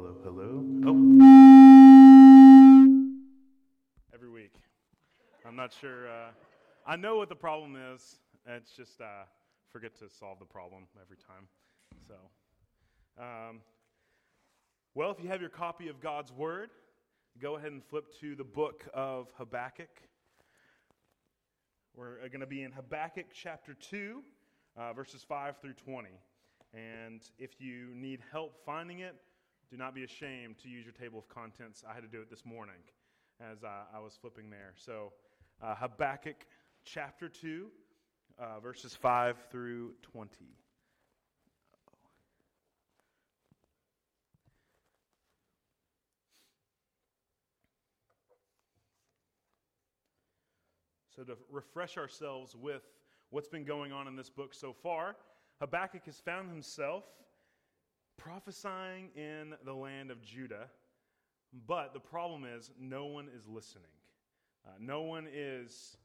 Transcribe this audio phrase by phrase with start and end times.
[0.00, 0.62] Hello, hello.
[0.86, 0.94] Oh.
[4.14, 4.54] Every week.
[5.44, 6.08] I'm not sure.
[6.08, 6.30] Uh,
[6.86, 8.20] I know what the problem is.
[8.46, 9.24] It's just uh,
[9.72, 11.48] forget to solve the problem every time.
[12.06, 12.14] So,
[13.20, 13.60] um,
[14.94, 16.70] well, if you have your copy of God's Word,
[17.42, 19.90] go ahead and flip to the book of Habakkuk.
[21.96, 24.22] We're going to be in Habakkuk chapter 2,
[24.76, 26.10] uh, verses 5 through 20.
[26.72, 29.16] And if you need help finding it,
[29.70, 31.84] do not be ashamed to use your table of contents.
[31.88, 32.80] I had to do it this morning
[33.40, 34.72] as uh, I was flipping there.
[34.76, 35.12] So,
[35.62, 36.46] uh, Habakkuk
[36.84, 37.66] chapter 2,
[38.38, 40.30] uh, verses 5 through 20.
[51.14, 52.82] So, to refresh ourselves with
[53.30, 55.16] what's been going on in this book so far,
[55.60, 57.04] Habakkuk has found himself
[58.18, 60.68] prophesying in the land of Judah,
[61.66, 63.84] but the problem is no one is listening.
[64.66, 65.96] Uh, no one is,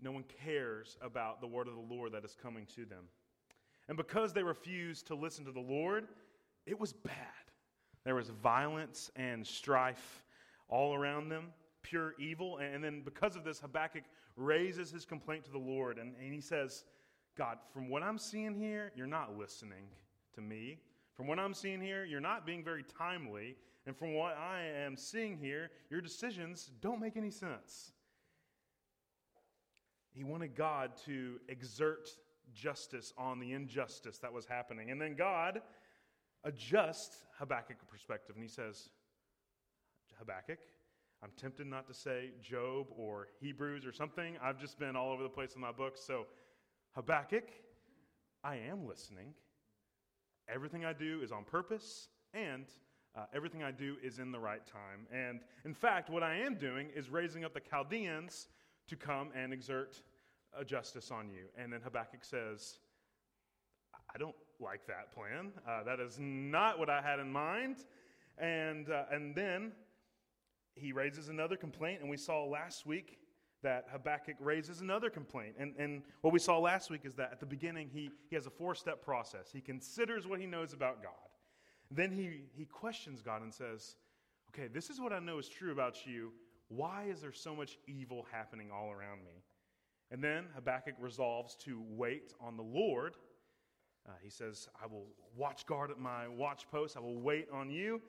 [0.00, 3.04] no one cares about the word of the Lord that is coming to them.
[3.88, 6.06] And because they refused to listen to the Lord,
[6.66, 7.14] it was bad.
[8.04, 10.24] There was violence and strife
[10.68, 11.46] all around them,
[11.82, 12.58] pure evil.
[12.58, 14.04] And then because of this, Habakkuk
[14.36, 16.84] raises his complaint to the Lord and, and he says,
[17.36, 19.88] God, from what I'm seeing here, you're not listening
[20.34, 20.78] to me.
[21.20, 23.54] From what I'm seeing here, you're not being very timely.
[23.84, 27.92] And from what I am seeing here, your decisions don't make any sense.
[30.14, 32.08] He wanted God to exert
[32.54, 34.90] justice on the injustice that was happening.
[34.90, 35.60] And then God
[36.44, 38.34] adjusts Habakkuk's perspective.
[38.34, 38.88] And he says,
[40.18, 40.60] Habakkuk,
[41.22, 44.38] I'm tempted not to say Job or Hebrews or something.
[44.42, 46.00] I've just been all over the place in my books.
[46.02, 46.28] So,
[46.94, 47.50] Habakkuk,
[48.42, 49.34] I am listening.
[50.52, 52.66] Everything I do is on purpose, and
[53.16, 55.06] uh, everything I do is in the right time.
[55.12, 58.48] And in fact, what I am doing is raising up the Chaldeans
[58.88, 60.02] to come and exert
[60.58, 61.44] a justice on you.
[61.56, 62.78] And then Habakkuk says,
[64.12, 65.52] I don't like that plan.
[65.68, 67.84] Uh, that is not what I had in mind.
[68.38, 69.72] And, uh, and then
[70.74, 73.18] he raises another complaint, and we saw last week
[73.62, 75.54] that Habakkuk raises another complaint.
[75.58, 78.46] And, and what we saw last week is that at the beginning, he, he has
[78.46, 79.50] a four step process.
[79.52, 81.12] He considers what he knows about God.
[81.90, 83.96] Then he, he questions God and says,
[84.50, 86.32] Okay, this is what I know is true about you.
[86.68, 89.42] Why is there so much evil happening all around me?
[90.10, 93.14] And then Habakkuk resolves to wait on the Lord.
[94.08, 95.06] Uh, he says, I will
[95.36, 96.96] watch guard at my watch post.
[96.96, 98.00] I will wait on you.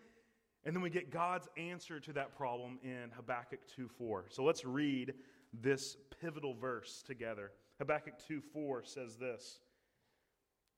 [0.63, 4.25] And then we get God's answer to that problem in Habakkuk 2 4.
[4.29, 5.13] So let's read
[5.53, 7.51] this pivotal verse together.
[7.79, 9.59] Habakkuk 2 4 says this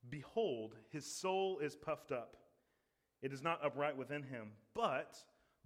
[0.08, 2.36] Behold, his soul is puffed up.
[3.22, 5.16] It is not upright within him, but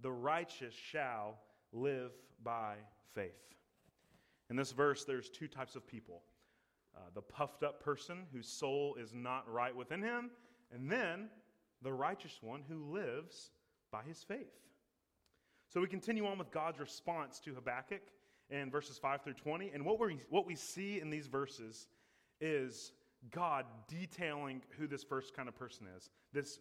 [0.01, 1.39] the righteous shall
[1.73, 2.11] live
[2.43, 2.75] by
[3.13, 3.31] faith.
[4.49, 6.21] In this verse, there's two types of people
[6.95, 10.31] uh, the puffed up person whose soul is not right within him,
[10.73, 11.29] and then
[11.81, 13.51] the righteous one who lives
[13.91, 14.53] by his faith.
[15.69, 18.01] So we continue on with God's response to Habakkuk
[18.49, 19.71] in verses 5 through 20.
[19.73, 21.87] And what, we what we see in these verses
[22.41, 22.91] is
[23.31, 26.59] God detailing who this first kind of person is this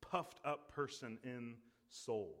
[0.00, 1.54] puffed up person in
[1.88, 2.36] soul.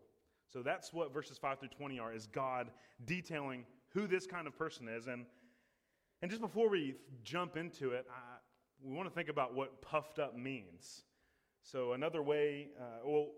[0.52, 2.70] So that's what verses 5 through 20 are, is God
[3.04, 5.06] detailing who this kind of person is.
[5.06, 5.26] And,
[6.22, 8.38] and just before we jump into it, I,
[8.82, 11.02] we want to think about what puffed up means.
[11.62, 13.28] So, another way, uh, well,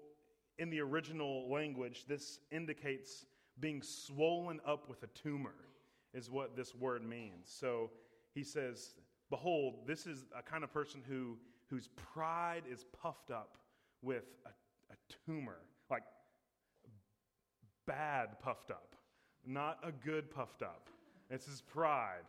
[0.59, 3.25] in the original language, this indicates
[3.61, 5.55] being swollen up with a tumor,
[6.15, 7.47] is what this word means.
[7.47, 7.91] So
[8.35, 8.95] he says,
[9.31, 11.37] Behold, this is a kind of person who,
[11.69, 13.59] whose pride is puffed up
[14.01, 14.49] with a,
[14.93, 14.97] a
[15.27, 15.59] tumor,
[15.91, 16.03] like
[17.87, 18.95] bad puffed up,
[19.47, 20.89] not a good puffed up.
[21.31, 22.25] It's his pride.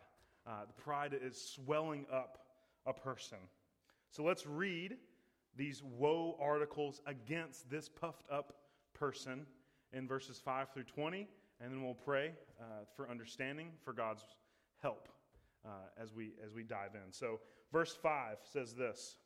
[0.46, 2.38] Uh, the pride is swelling up
[2.86, 3.38] a person.
[4.10, 4.96] So let's read
[5.56, 8.54] these woe articles against this puffed up
[8.94, 9.46] person
[9.92, 11.28] in verses 5 through 20,
[11.60, 12.64] and then we'll pray uh,
[12.96, 14.24] for understanding, for God's
[14.82, 15.08] help
[15.64, 15.68] uh,
[16.00, 17.12] as, we, as we dive in.
[17.12, 17.40] So,
[17.72, 19.16] verse 5 says this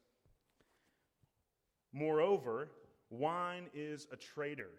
[1.93, 2.71] Moreover,
[3.11, 4.71] wine is a traitor,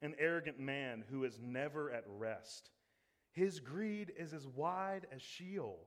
[0.00, 2.70] an arrogant man who is never at rest.
[3.32, 5.78] His greed is as wide as Sheol.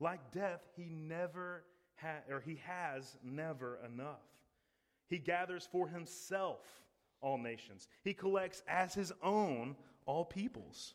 [0.00, 1.64] Like death, he never
[1.96, 4.22] ha- or he has never enough.
[5.08, 6.83] He gathers for himself
[7.24, 7.88] all nations.
[8.04, 9.74] He collects as his own
[10.06, 10.94] all peoples.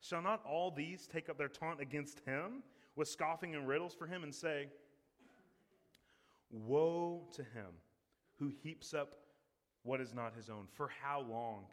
[0.00, 2.62] Shall not all these take up their taunt against him
[2.96, 4.68] with scoffing and riddles for him and say,
[6.50, 7.72] Woe to him
[8.38, 9.16] who heaps up
[9.82, 10.66] what is not his own?
[10.72, 11.66] For how long?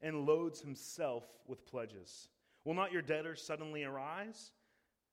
[0.00, 2.28] And loads himself with pledges.
[2.64, 4.50] Will not your debtors suddenly arise?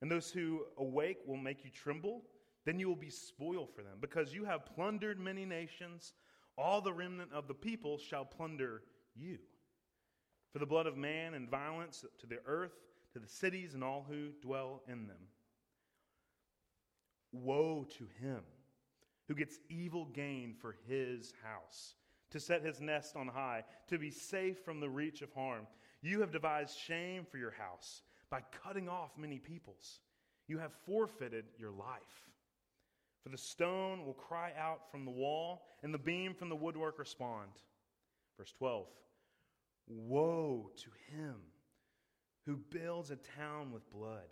[0.02, 2.22] And those who awake will make you tremble?
[2.64, 6.12] Then you will be spoil for them, because you have plundered many nations.
[6.60, 8.82] All the remnant of the people shall plunder
[9.16, 9.38] you.
[10.52, 12.74] For the blood of man and violence to the earth,
[13.14, 15.28] to the cities, and all who dwell in them.
[17.32, 18.42] Woe to him
[19.26, 21.94] who gets evil gain for his house,
[22.30, 25.68] to set his nest on high, to be safe from the reach of harm.
[26.02, 30.00] You have devised shame for your house by cutting off many peoples.
[30.48, 32.28] You have forfeited your life.
[33.22, 36.98] For the stone will cry out from the wall, and the beam from the woodwork
[36.98, 37.50] respond.
[38.38, 38.86] Verse 12
[39.88, 41.36] Woe to him
[42.46, 44.28] who builds a town with blood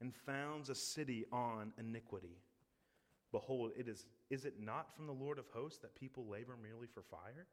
[0.00, 2.38] and founds a city on iniquity.
[3.32, 6.86] Behold, it is, is it not from the Lord of hosts that people labor merely
[6.86, 7.46] for fire,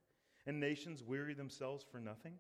[0.46, 2.34] and nations weary themselves for nothing?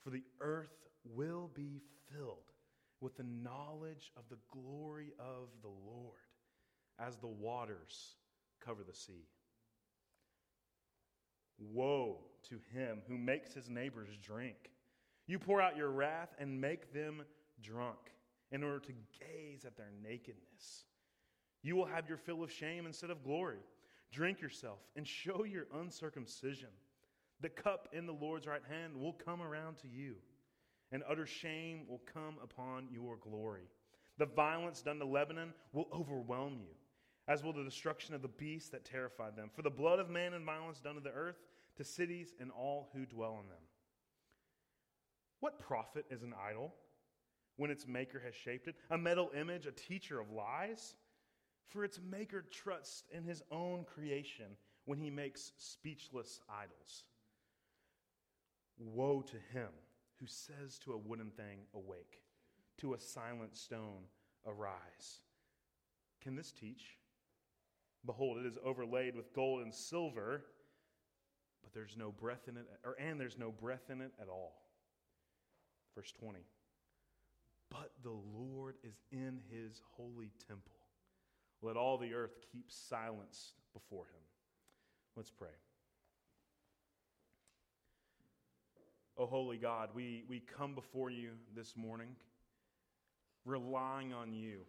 [0.00, 1.80] For the earth will be
[2.12, 2.52] filled
[3.00, 6.27] with the knowledge of the glory of the Lord
[6.98, 8.16] as the waters
[8.64, 9.26] cover the sea.
[11.58, 12.18] Woe
[12.48, 14.70] to him who makes his neighbors drink.
[15.26, 17.22] You pour out your wrath and make them
[17.62, 17.98] drunk
[18.50, 20.84] in order to gaze at their nakedness.
[21.62, 23.58] You will have your fill of shame instead of glory.
[24.12, 26.70] Drink yourself and show your uncircumcision.
[27.40, 30.14] The cup in the Lord's right hand will come around to you,
[30.90, 33.68] and utter shame will come upon your glory.
[34.18, 36.74] The violence done to Lebanon will overwhelm you,
[37.28, 39.50] as will the destruction of the beasts that terrified them.
[39.54, 41.36] For the blood of man and violence done to the earth,
[41.76, 43.62] to cities and all who dwell in them.
[45.40, 46.74] What profit is an idol
[47.56, 48.76] when its maker has shaped it?
[48.90, 50.94] A metal image, a teacher of lies?
[51.68, 57.04] For its maker trusts in his own creation when he makes speechless idols.
[58.78, 59.68] Woe to him
[60.18, 62.22] who says to a wooden thing, Awake,
[62.78, 64.04] to a silent stone,
[64.46, 65.20] Arise.
[66.22, 66.96] Can this teach?
[68.06, 70.44] Behold, it is overlaid with gold and silver,
[71.62, 74.62] but there's no breath in it, or, and there's no breath in it at all.
[75.94, 76.38] Verse 20.
[77.70, 80.72] But the Lord is in his holy temple.
[81.60, 84.22] Let all the earth keep silence before him.
[85.16, 85.48] Let's pray.
[89.18, 92.10] Oh, holy God, we, we come before you this morning
[93.44, 94.60] relying on you.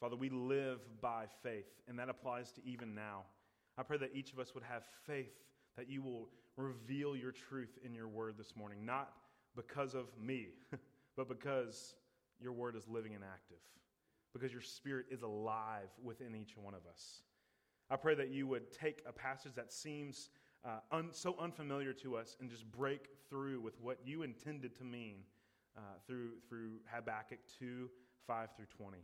[0.00, 3.22] Father, we live by faith, and that applies to even now.
[3.78, 5.32] I pray that each of us would have faith
[5.76, 9.12] that you will reveal your truth in your word this morning, not
[9.54, 10.48] because of me,
[11.16, 11.94] but because
[12.40, 13.58] your word is living and active
[14.36, 17.22] because your spirit is alive within each one of us.
[17.88, 20.28] I pray that you would take a passage that seems
[20.62, 24.84] uh, un- so unfamiliar to us and just break through with what you intended to
[24.84, 25.18] mean
[25.76, 27.88] uh, through, through Habakkuk 2
[28.26, 28.98] 5 through 20.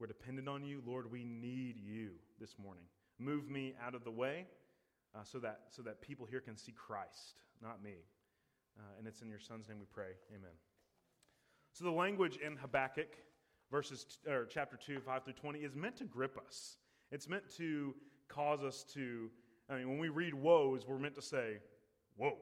[0.00, 0.82] We're dependent on you.
[0.86, 2.84] Lord, we need you this morning.
[3.18, 4.46] Move me out of the way
[5.14, 7.96] uh, so, that, so that people here can see Christ, not me.
[8.78, 10.12] Uh, and it's in your Son's name we pray.
[10.30, 10.56] Amen.
[11.74, 13.14] So the language in Habakkuk
[13.70, 16.76] verses or chapter 2 5 through 20 is meant to grip us
[17.12, 17.94] it's meant to
[18.28, 19.30] cause us to
[19.68, 21.58] i mean when we read woes we're meant to say
[22.16, 22.36] whoa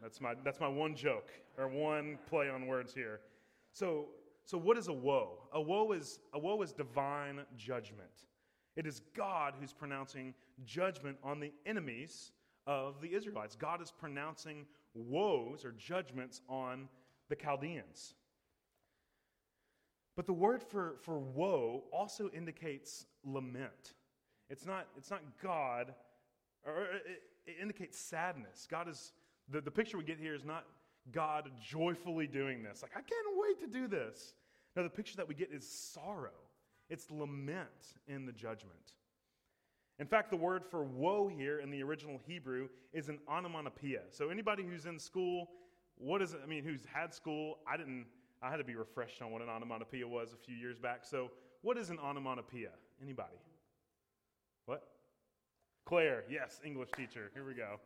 [0.00, 3.20] that's my that's my one joke or one play on words here
[3.72, 4.06] so
[4.44, 8.26] so what is a woe a woe is a woe is divine judgment
[8.76, 10.34] it is god who's pronouncing
[10.64, 12.32] judgment on the enemies
[12.66, 16.88] of the israelites god is pronouncing woes or judgments on
[17.28, 18.14] the chaldeans
[20.16, 23.94] but the word for, for woe also indicates lament.
[24.50, 25.94] It's not, it's not God,
[26.66, 28.66] or it, it indicates sadness.
[28.70, 29.12] God is,
[29.48, 30.66] the, the picture we get here is not
[31.10, 32.82] God joyfully doing this.
[32.82, 34.34] Like, I can't wait to do this.
[34.76, 36.30] Now, the picture that we get is sorrow,
[36.88, 38.94] it's lament in the judgment.
[39.98, 44.02] In fact, the word for woe here in the original Hebrew is an onomatopoeia.
[44.10, 45.48] So, anybody who's in school,
[45.96, 46.40] what is it?
[46.42, 48.06] I mean, who's had school, I didn't
[48.42, 51.04] I had to be refreshed on what an onomatopoeia was a few years back.
[51.04, 51.30] So,
[51.62, 52.70] what is an onomatopoeia?
[53.00, 53.36] Anybody?
[54.66, 54.82] What?
[55.86, 57.30] Claire, yes, English teacher.
[57.34, 57.78] Here we go.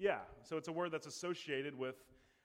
[0.00, 1.96] Yeah, so it's a word that's associated with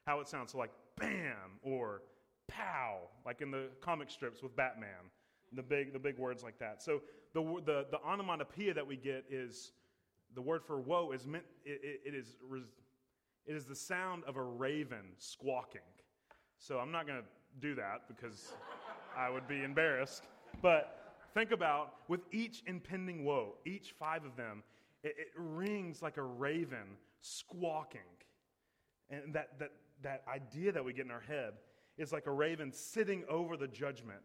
[0.05, 0.51] how it sounds.
[0.51, 2.01] So, like bam or
[2.49, 5.09] pow, like in the comic strips with Batman,
[5.53, 6.83] the big, the big words like that.
[6.83, 7.01] So,
[7.33, 9.71] the, the, the onomatopoeia that we get is
[10.35, 12.35] the word for woe is meant, it, it, it is,
[13.45, 15.81] it is the sound of a raven squawking.
[16.59, 17.25] So I'm not going to
[17.59, 18.53] do that because
[19.17, 20.23] I would be embarrassed.
[20.61, 24.63] But think about with each impending woe, each five of them,
[25.03, 28.01] it, it rings like a raven squawking.
[29.09, 29.71] And that, that,
[30.03, 31.53] that idea that we get in our head
[31.97, 34.21] is like a raven sitting over the judgment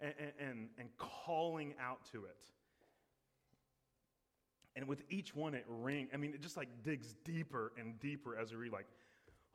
[0.00, 2.36] and, and, and calling out to it.
[4.76, 6.10] And with each one, it rings.
[6.14, 8.86] I mean, it just like digs deeper and deeper as we read, like,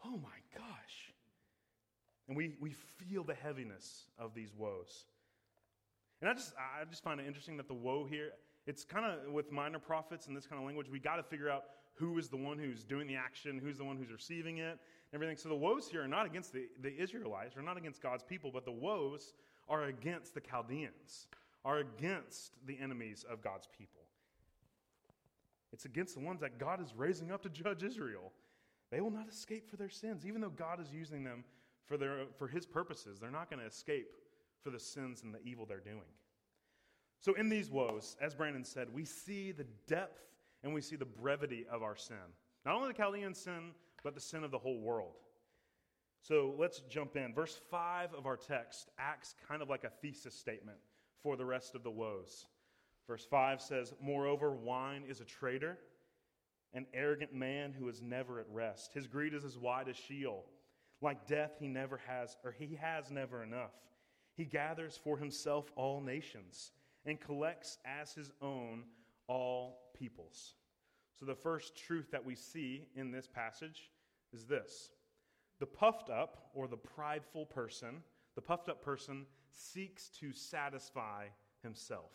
[0.04, 1.14] oh my gosh.
[2.28, 5.06] And we, we feel the heaviness of these woes.
[6.22, 8.32] And I just, I just find it interesting that the woe here,
[8.66, 11.50] it's kind of with minor prophets and this kind of language, we got to figure
[11.50, 11.64] out
[11.96, 14.80] who is the one who's doing the action, who's the one who's receiving it,
[15.14, 15.38] everything.
[15.38, 18.52] So the woes here are not against the, the Israelites, are not against God's people,
[18.52, 19.34] but the woes
[19.70, 21.28] are against the Chaldeans,
[21.64, 24.02] are against the enemies of God's people.
[25.72, 28.32] It's against the ones that God is raising up to judge Israel.
[28.92, 31.44] They will not escape for their sins, even though God is using them
[31.86, 33.20] for, their, for his purposes.
[33.20, 34.08] They're not going to escape
[34.62, 36.02] for the sins and the evil they're doing.
[37.20, 40.22] So, in these woes, as Brandon said, we see the depth
[40.64, 42.16] and we see the brevity of our sin.
[42.66, 43.72] Not only the Chaldean sin,
[44.04, 45.16] but the sin of the whole world.
[46.22, 47.34] So let's jump in.
[47.34, 50.78] Verse 5 of our text acts kind of like a thesis statement
[51.22, 52.46] for the rest of the woes.
[53.08, 55.78] Verse 5 says, Moreover, wine is a traitor,
[56.74, 58.94] an arrogant man who is never at rest.
[58.94, 60.46] His greed is as wide as Sheol.
[61.02, 63.74] Like death, he never has, or he has never enough.
[64.38, 66.72] He gathers for himself all nations
[67.06, 68.84] and collects as his own
[69.28, 70.56] all peoples.
[71.20, 73.92] So, the first truth that we see in this passage
[74.34, 74.90] is this
[75.60, 78.04] the puffed up or the prideful person,
[78.36, 81.28] the puffed up person seeks to satisfy
[81.62, 82.12] himself.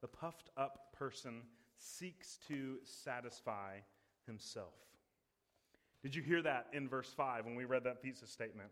[0.00, 1.42] The puffed up person
[1.76, 3.78] seeks to satisfy
[4.26, 4.74] himself.
[6.02, 8.70] Did you hear that in verse 5 when we read that thesis statement?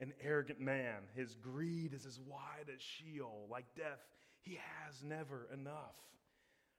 [0.00, 4.06] An arrogant man, his greed is as wide as Sheol, like death.
[4.40, 5.96] He has never enough.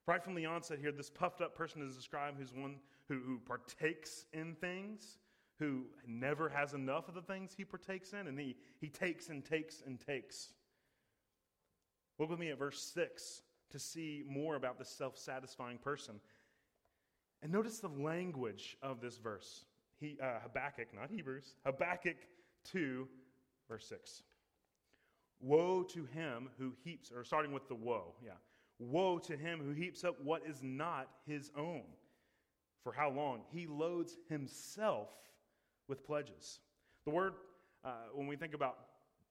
[0.09, 3.37] Right from the onset here, this puffed up person is described who's one who, who
[3.45, 5.19] partakes in things,
[5.59, 9.45] who never has enough of the things he partakes in, and he, he takes and
[9.45, 10.53] takes and takes.
[12.17, 16.15] Look with me at verse 6 to see more about this self satisfying person.
[17.43, 19.65] And notice the language of this verse.
[19.99, 22.17] He, uh, Habakkuk, not Hebrews, Habakkuk
[22.71, 23.07] 2,
[23.69, 24.23] verse 6.
[25.39, 28.31] Woe to him who heaps, or starting with the woe, yeah.
[28.79, 31.83] Woe to him who heaps up what is not his own.
[32.83, 33.41] For how long?
[33.51, 35.09] He loads himself
[35.87, 36.59] with pledges.
[37.05, 37.33] The word,
[37.83, 38.77] uh, when we think about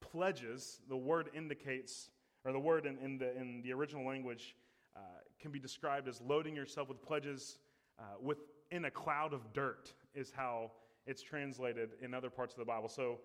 [0.01, 2.11] pledges, the word indicates,
[2.45, 4.55] or the word in, in the, in the original language
[4.95, 5.01] uh,
[5.41, 7.59] can be described as loading yourself with pledges
[7.99, 10.71] uh, within a cloud of dirt, is how
[11.07, 12.89] it's translated in other parts of the Bible.
[12.89, 13.19] So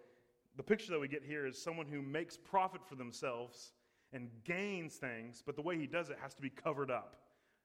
[0.55, 3.73] the picture that we get here is someone who makes profit for themselves
[4.13, 7.15] and gains things, but the way he does it has to be covered up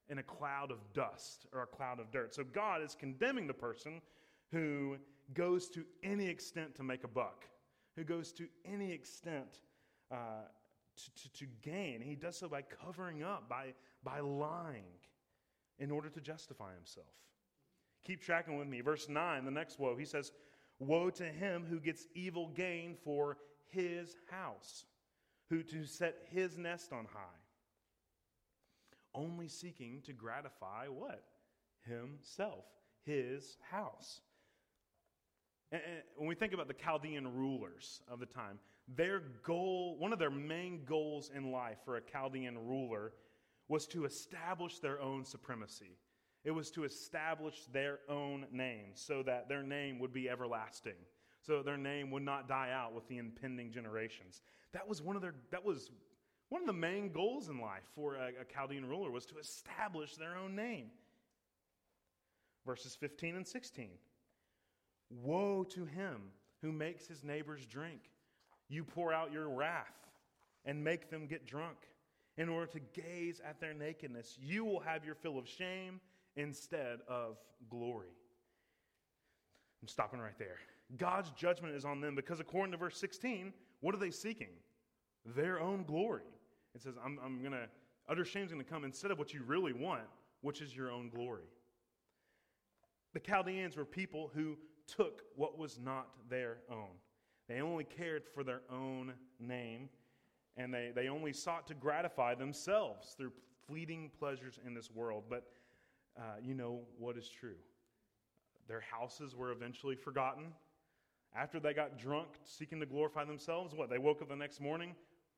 [0.09, 2.35] in a cloud of dust or a cloud of dirt.
[2.35, 4.00] So God is condemning the person
[4.50, 4.97] who
[5.35, 7.45] goes to any extent to make a buck,
[7.97, 9.61] who goes to any extent
[10.11, 10.47] uh,
[10.97, 12.00] to, to, to gain.
[12.00, 14.85] He does so by covering up, by, by lying
[15.78, 17.07] in order to justify himself.
[18.05, 18.81] Keep tracking with me.
[18.81, 20.33] Verse 9, the next woe, he says,
[20.78, 23.37] Woe to him who gets evil gain for
[23.67, 24.85] his house,
[25.49, 27.40] who to set his nest on high,
[29.14, 31.25] only seeking to gratify what?
[31.87, 32.64] Himself,
[33.05, 34.21] his house.
[35.73, 35.83] And
[36.17, 38.59] when we think about the Chaldean rulers of the time,
[38.97, 43.12] their goal, one of their main goals in life for a Chaldean ruler
[43.69, 45.99] was to establish their own supremacy.
[46.45, 50.95] It was to establish their own name so that their name would be everlasting,
[51.43, 54.40] so their name would not die out with the impending generations.
[54.73, 55.91] That was one of their that was
[56.49, 60.17] one of the main goals in life for a, a Chaldean ruler was to establish
[60.17, 60.91] their own name.
[62.65, 63.89] Verses 15 and 16.
[65.11, 66.31] Woe to him
[66.63, 68.01] who makes his neighbors drink.
[68.69, 69.87] You pour out your wrath
[70.65, 71.77] and make them get drunk
[72.37, 74.37] in order to gaze at their nakedness.
[74.41, 76.01] You will have your fill of shame
[76.37, 77.37] instead of
[77.71, 78.15] glory.
[79.83, 80.59] I'm stopping right there.
[80.97, 84.50] God's judgment is on them because, according to verse 16, what are they seeking?
[85.25, 86.23] Their own glory.
[86.75, 87.68] It says, I'm, I'm going to,
[88.08, 90.02] utter shame is going to come instead of what you really want,
[90.40, 91.44] which is your own glory.
[93.14, 94.56] The Chaldeans were people who
[94.87, 96.90] took what was not their own.
[97.49, 99.88] They only cared for their own name,
[100.56, 103.32] and they, they only sought to gratify themselves through
[103.66, 105.25] fleeting pleasures in this world.
[105.28, 105.49] But
[106.16, 107.56] uh, you know what is true.
[108.68, 110.52] Their houses were eventually forgotten.
[111.35, 113.90] After they got drunk, seeking to glorify themselves, what?
[113.90, 114.94] They woke up the next morning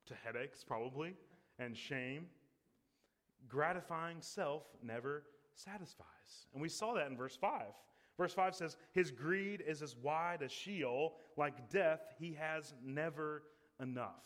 [0.06, 1.14] to headaches, probably,
[1.58, 2.26] and shame.
[3.48, 6.46] Gratifying self never satisfies.
[6.52, 7.62] And we saw that in verse 5.
[8.16, 13.42] Verse 5 says, His greed is as wide as Sheol, like death, he has never
[13.80, 14.24] enough.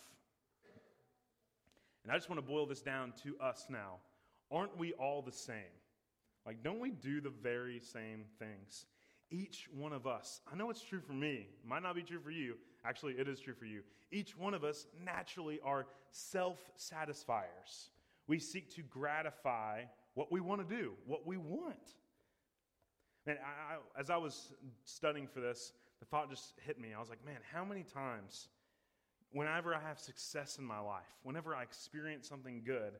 [2.03, 3.95] And I just want to boil this down to us now.
[4.51, 5.73] Aren't we all the same?
[6.45, 8.85] Like, don't we do the very same things?
[9.31, 12.19] Each one of us, I know it's true for me, it might not be true
[12.19, 12.55] for you.
[12.85, 13.81] Actually, it is true for you.
[14.11, 17.89] Each one of us naturally are self satisfiers.
[18.27, 21.95] We seek to gratify what we want to do, what we want.
[23.27, 24.53] And I, I, as I was
[24.83, 26.89] studying for this, the thought just hit me.
[26.95, 28.49] I was like, man, how many times,
[29.31, 32.93] whenever I have success in my life, whenever I experience something good,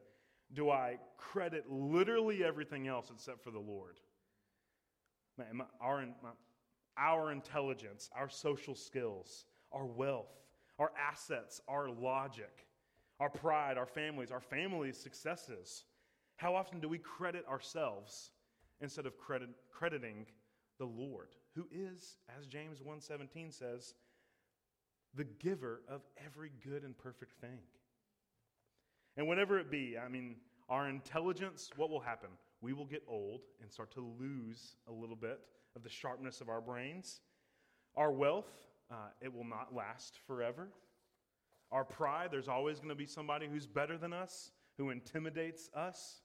[0.54, 4.00] do I credit literally everything else except for the Lord?
[5.38, 6.30] My, our, my,
[6.98, 10.32] our intelligence, our social skills, our wealth,
[10.80, 12.68] our assets, our logic,
[13.20, 15.86] our pride, our families, our family's successes.
[16.38, 18.32] How often do we credit ourselves
[18.82, 20.26] instead of credit, crediting
[20.80, 23.94] the Lord, who is, as James 1:17 says,
[25.14, 27.60] the giver of every good and perfect thing?
[29.16, 30.36] And whatever it be, I mean,
[30.68, 32.30] our intelligence, what will happen?
[32.62, 35.40] We will get old and start to lose a little bit
[35.76, 37.22] of the sharpness of our brains.
[37.96, 38.52] Our wealth,
[38.92, 40.70] uh, it will not last forever.
[41.72, 46.22] Our pride, there's always going to be somebody who's better than us, who intimidates us.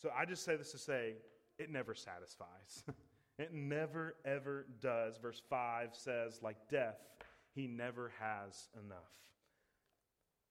[0.00, 1.14] So I just say this to say
[1.58, 2.84] it never satisfies.
[3.38, 5.18] it never, ever does.
[5.18, 6.98] Verse 5 says, like death,
[7.54, 9.12] he never has enough.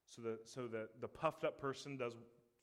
[0.05, 2.13] So the, so the, the puffed up person does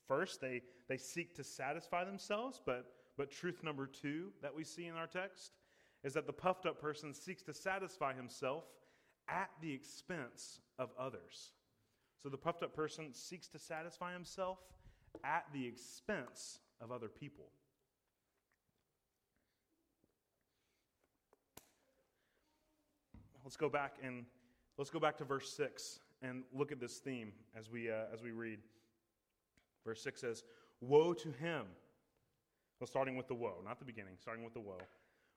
[0.09, 4.87] first, they, they seek to satisfy themselves, but, but truth number two that we see
[4.87, 5.53] in our text
[6.03, 8.65] is that the puffed up person seeks to satisfy himself
[9.29, 11.53] at the expense of others.
[12.23, 14.59] So the puffed up person seeks to satisfy himself
[15.25, 17.47] at the expense of other people.
[23.45, 24.27] Let's go back and
[24.77, 28.23] let's go back to verse 6 and look at this theme as we, uh, as
[28.23, 28.59] we read.
[29.85, 30.45] Verse 6 says,
[30.81, 31.65] Woe to him.
[32.81, 34.79] Well, starting with the woe, not the beginning, starting with the woe.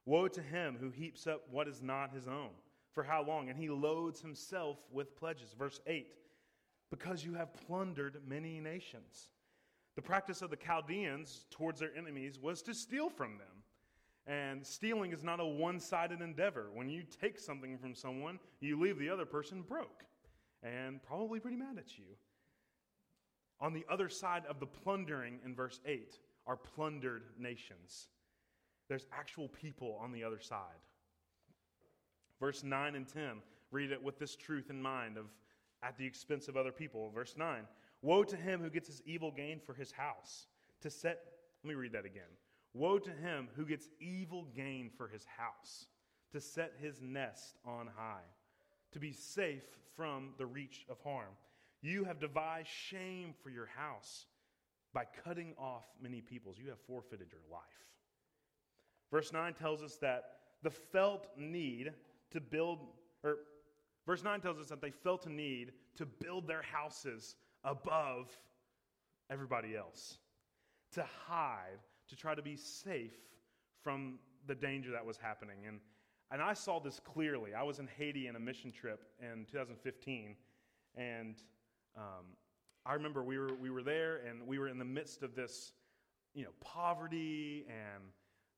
[0.05, 2.49] Woe to him who heaps up what is not his own.
[2.91, 3.49] For how long?
[3.49, 5.55] And he loads himself with pledges.
[5.57, 6.07] Verse 8
[6.89, 9.29] Because you have plundered many nations.
[9.95, 13.47] The practice of the Chaldeans towards their enemies was to steal from them.
[14.27, 16.69] And stealing is not a one sided endeavor.
[16.73, 20.05] When you take something from someone, you leave the other person broke
[20.63, 22.05] and probably pretty mad at you.
[23.61, 28.07] On the other side of the plundering in verse 8 are plundered nations.
[28.89, 30.81] There's actual people on the other side.
[32.39, 35.27] Verse 9 and 10, read it with this truth in mind of
[35.83, 37.11] at the expense of other people.
[37.13, 37.65] Verse 9
[38.01, 40.47] Woe to him who gets his evil gain for his house,
[40.81, 41.19] to set,
[41.63, 42.23] let me read that again.
[42.73, 45.85] Woe to him who gets evil gain for his house,
[46.31, 48.25] to set his nest on high,
[48.91, 51.35] to be safe from the reach of harm.
[51.81, 54.25] You have devised shame for your house
[54.93, 56.57] by cutting off many peoples.
[56.59, 57.61] You have forfeited your life.
[59.11, 60.23] Verse 9 tells us that
[60.63, 61.91] the felt need
[62.31, 62.79] to build,
[63.23, 63.37] or
[64.05, 68.29] verse 9 tells us that they felt a need to build their houses above
[69.29, 70.17] everybody else,
[70.93, 73.17] to hide, to try to be safe
[73.83, 75.65] from the danger that was happening.
[75.67, 75.79] And,
[76.31, 77.53] and I saw this clearly.
[77.53, 80.35] I was in Haiti on a mission trip in 2015,
[80.95, 81.35] and
[81.97, 82.25] um,
[82.85, 85.73] I remember we were, we were there and we were in the midst of this,
[86.33, 88.03] you know, poverty and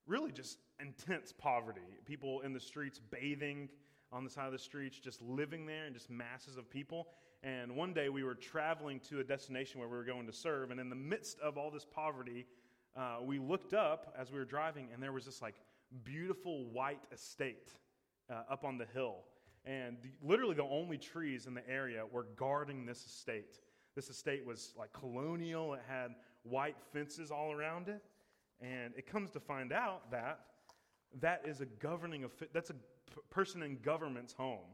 [0.06, 1.80] really just intense poverty.
[2.04, 3.68] People in the streets bathing
[4.12, 7.08] on the side of the streets, just living there, and just masses of people.
[7.42, 10.70] And one day we were traveling to a destination where we were going to serve,
[10.70, 12.46] and in the midst of all this poverty,
[12.96, 15.56] uh, we looked up as we were driving, and there was this like
[16.04, 17.74] beautiful white estate
[18.30, 19.24] uh, up on the hill.
[19.64, 23.58] And the, literally the only trees in the area were guarding this estate.
[23.94, 28.02] This estate was like colonial, it had white fences all around it.
[28.60, 30.40] And it comes to find out that
[31.20, 32.76] that is a governing, that's a
[33.30, 34.66] person in government's home.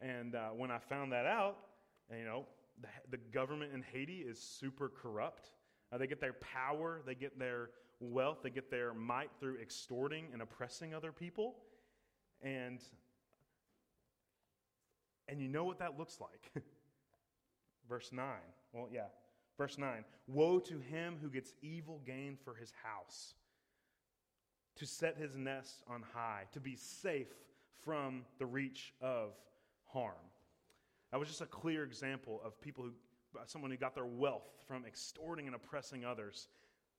[0.00, 1.56] And uh, when I found that out,
[2.10, 2.46] you know,
[2.80, 5.50] the, the government in Haiti is super corrupt.
[5.92, 10.26] Uh, they get their power, they get their wealth, they get their might through extorting
[10.32, 11.56] and oppressing other people.
[12.42, 12.80] And
[15.28, 16.64] and you know what that looks like.
[17.88, 18.26] Verse 9.
[18.72, 19.06] Well, yeah.
[19.58, 23.34] Verse 9 Woe to him who gets evil gain for his house,
[24.76, 27.28] to set his nest on high, to be safe
[27.84, 29.34] from the reach of
[29.92, 30.14] harm.
[31.10, 32.92] That was just a clear example of people who
[33.46, 36.48] someone who got their wealth from extorting and oppressing others,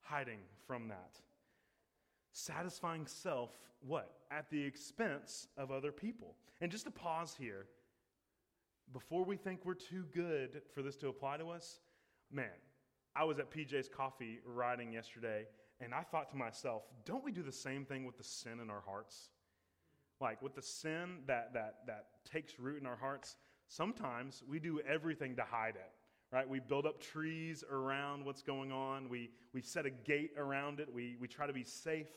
[0.01, 1.19] hiding from that.
[2.31, 4.11] Satisfying self, what?
[4.31, 6.35] At the expense of other people.
[6.61, 7.67] And just to pause here,
[8.91, 11.79] before we think we're too good for this to apply to us,
[12.31, 12.49] man,
[13.15, 15.45] I was at PJ's Coffee riding yesterday,
[15.79, 18.69] and I thought to myself, don't we do the same thing with the sin in
[18.69, 19.29] our hearts?
[20.19, 23.35] Like with the sin that, that, that takes root in our hearts,
[23.67, 25.91] sometimes we do everything to hide it,
[26.31, 26.47] right?
[26.47, 30.91] We build up trees around what's going on, we, we set a gate around it,
[30.91, 32.09] we, we try to be safe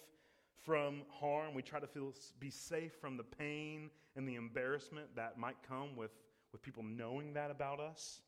[0.64, 5.38] from harm, we try to feel, be safe from the pain and the embarrassment that
[5.38, 6.10] might come with,
[6.56, 8.22] with people knowing that about us.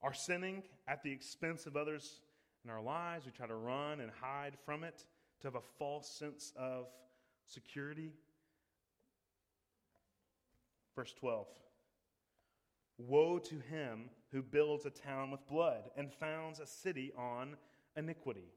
[0.00, 2.20] Our sinning at the expense of others
[2.64, 5.04] in our lives, we try to run and hide from it
[5.40, 6.86] to have a false sense of
[7.48, 8.12] security.
[10.94, 11.48] Verse 12
[12.98, 17.56] Woe to him who builds a town with blood and founds a city on
[17.96, 18.52] iniquity.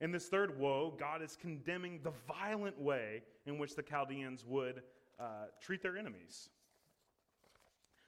[0.00, 4.82] In this third woe, God is condemning the violent way in which the Chaldeans would
[5.20, 6.48] uh, treat their enemies.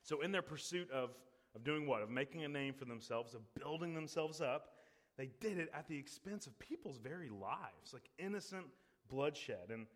[0.05, 1.11] So, in their pursuit of,
[1.55, 2.03] of doing what?
[2.03, 4.75] Of making a name for themselves, of building themselves up,
[5.17, 8.67] they did it at the expense of people's very lives, like innocent
[9.09, 9.71] bloodshed.
[9.71, 9.87] And,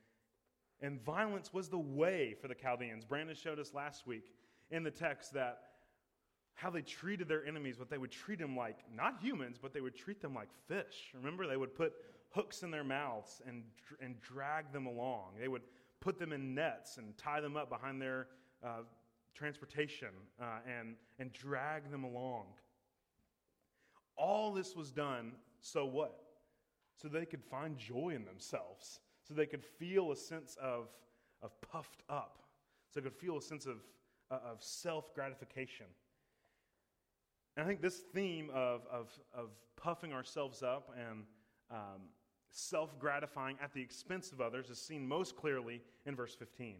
[0.80, 3.04] and violence was the way for the Chaldeans.
[3.04, 4.32] Brandon showed us last week
[4.70, 5.60] in the text that
[6.54, 9.80] how they treated their enemies, what they would treat them like, not humans, but they
[9.80, 11.12] would treat them like fish.
[11.14, 11.92] Remember, they would put
[12.30, 13.62] hooks in their mouths and,
[14.00, 15.34] and drag them along.
[15.38, 15.62] They would
[16.00, 18.26] put them in nets and tie them up behind their
[18.64, 18.82] uh,
[19.38, 20.08] transportation
[20.40, 22.46] uh, and, and drag them along.
[24.16, 26.18] All this was done so what?
[26.96, 30.88] So they could find joy in themselves, so they could feel a sense of,
[31.42, 32.42] of puffed up,
[32.92, 33.76] so they could feel a sense of,
[34.30, 35.86] uh, of self gratification.
[37.56, 41.24] And I think this theme of, of, of puffing ourselves up and
[41.70, 42.02] um,
[42.50, 46.76] self gratifying at the expense of others is seen most clearly in verse 15.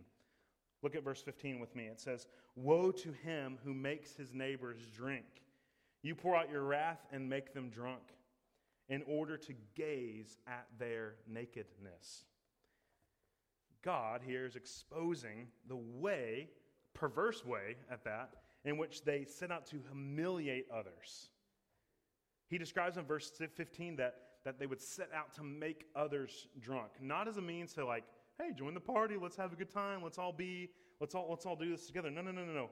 [0.83, 1.85] Look at verse 15 with me.
[1.85, 5.25] It says, Woe to him who makes his neighbors drink.
[6.03, 8.03] You pour out your wrath and make them drunk
[8.89, 12.25] in order to gaze at their nakedness.
[13.83, 16.49] God here is exposing the way,
[16.95, 18.31] perverse way at that,
[18.65, 21.31] in which they set out to humiliate others.
[22.49, 24.15] He describes in verse 15 that,
[24.45, 28.05] that they would set out to make others drunk, not as a means to, like,
[28.39, 30.71] hey, join the party, let's have a good time, let's all be,
[31.01, 32.11] let's all, let's all do this together.
[32.11, 32.71] No, no, no, no, no.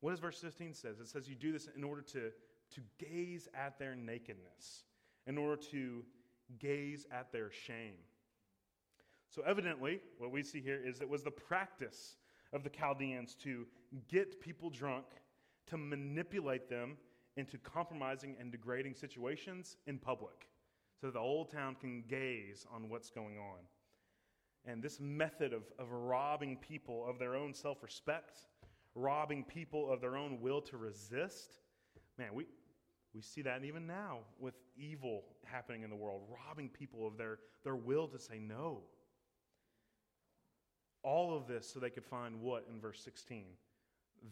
[0.00, 1.00] What does verse 15 says?
[1.00, 2.30] It says you do this in order to,
[2.74, 4.84] to gaze at their nakedness,
[5.26, 6.04] in order to
[6.58, 7.94] gaze at their shame.
[9.30, 12.16] So, evidently, what we see here is it was the practice
[12.52, 13.66] of the Chaldeans to
[14.08, 15.04] get people drunk,
[15.66, 16.96] to manipulate them
[17.36, 20.48] into compromising and degrading situations in public
[21.00, 23.58] so the whole town can gaze on what's going on.
[24.66, 28.40] And this method of, of robbing people of their own self respect,
[28.94, 31.58] robbing people of their own will to resist,
[32.18, 32.46] man, we,
[33.14, 37.38] we see that even now with evil happening in the world, robbing people of their,
[37.64, 38.80] their will to say no.
[41.02, 43.44] All of this so they could find what in verse 16?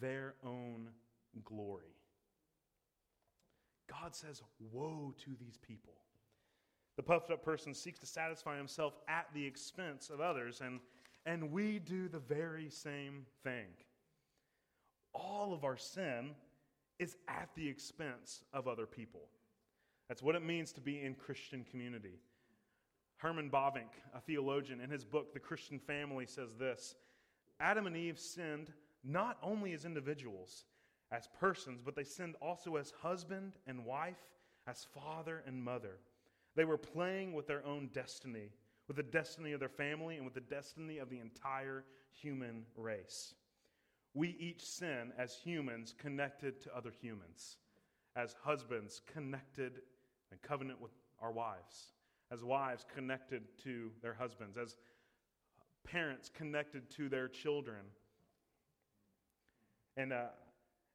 [0.00, 0.88] Their own
[1.44, 1.94] glory.
[3.88, 4.42] God says,
[4.72, 5.94] Woe to these people.
[6.96, 10.80] The puffed up person seeks to satisfy himself at the expense of others, and,
[11.26, 13.66] and we do the very same thing.
[15.12, 16.30] All of our sin
[16.98, 19.28] is at the expense of other people.
[20.08, 22.20] That's what it means to be in Christian community.
[23.16, 26.94] Herman Bavinck, a theologian, in his book, The Christian Family, says this
[27.58, 30.64] Adam and Eve sinned not only as individuals,
[31.10, 34.18] as persons, but they sinned also as husband and wife,
[34.66, 35.98] as father and mother.
[36.54, 38.50] They were playing with their own destiny,
[38.86, 43.34] with the destiny of their family, and with the destiny of the entire human race.
[44.14, 47.56] We each sin as humans connected to other humans,
[48.14, 49.80] as husbands connected
[50.30, 51.92] and covenant with our wives,
[52.30, 54.76] as wives connected to their husbands, as
[55.84, 57.80] parents connected to their children.
[59.96, 60.26] And, uh,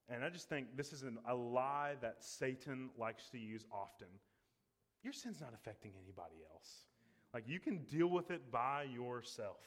[0.08, 4.08] and I just think this is an, a lie that Satan likes to use often
[5.04, 6.86] your sin's not affecting anybody else.
[7.34, 9.64] Like you can deal with it by yourself.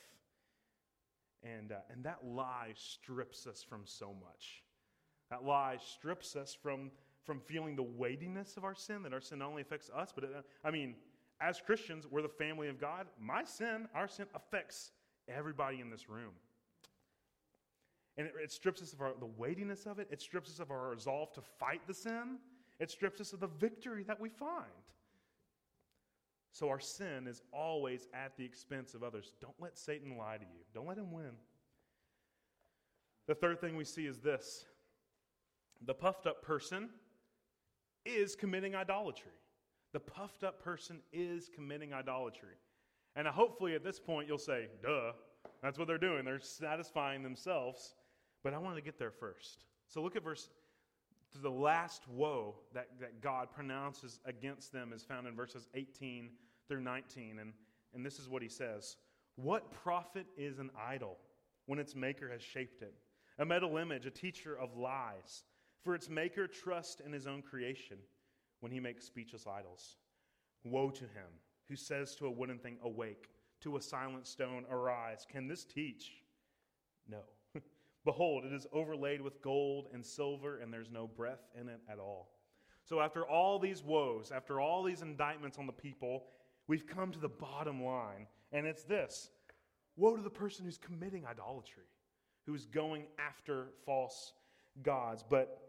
[1.43, 4.63] And, uh, and that lie strips us from so much.
[5.31, 6.91] That lie strips us from,
[7.25, 10.25] from feeling the weightiness of our sin, that our sin not only affects us, but
[10.25, 10.31] it,
[10.65, 10.95] I mean,
[11.41, 13.07] as Christians, we're the family of God.
[13.21, 14.93] My sin, our sin, affects
[15.29, 16.33] everybody in this room.
[18.17, 20.09] And it, it strips us of our, the weightiness of it.
[20.11, 22.39] It strips us of our resolve to fight the sin.
[22.79, 24.67] It strips us of the victory that we find.
[26.53, 29.33] So our sin is always at the expense of others.
[29.41, 31.33] Don't let Satan lie to you, don't let him win.
[33.27, 34.67] The third thing we see is this
[35.85, 36.91] the puffed up person
[38.05, 39.33] is committing idolatry.
[39.93, 42.57] The puffed up person is committing idolatry.
[43.15, 45.13] And hopefully at this point you'll say, duh,
[45.63, 46.25] that's what they're doing.
[46.25, 47.95] They're satisfying themselves.
[48.43, 49.65] But I want to get there first.
[49.89, 50.49] So look at verse,
[51.39, 56.31] the last woe that, that God pronounces against them is found in verses 18
[56.69, 57.39] through 19.
[57.39, 57.53] And,
[57.95, 58.97] and this is what he says
[59.37, 61.19] What profit is an idol
[61.67, 62.95] when its maker has shaped it?
[63.39, 65.45] A metal image, a teacher of lies.
[65.83, 67.99] For its maker trusts in his own creation
[68.61, 69.97] when he makes speechless idols.
[70.65, 73.31] Woe to him who says to a wooden thing, Awake,
[73.63, 75.27] to a silent stone, Arise.
[75.29, 76.13] Can this teach?
[77.09, 77.19] No.
[78.05, 81.99] Behold, it is overlaid with gold and silver, and there's no breath in it at
[81.99, 82.31] all.
[82.85, 86.25] So, after all these woes, after all these indictments on the people,
[86.67, 89.31] we've come to the bottom line, and it's this
[89.97, 91.85] Woe to the person who's committing idolatry,
[92.47, 94.33] who's going after false
[94.83, 95.23] gods.
[95.29, 95.61] But,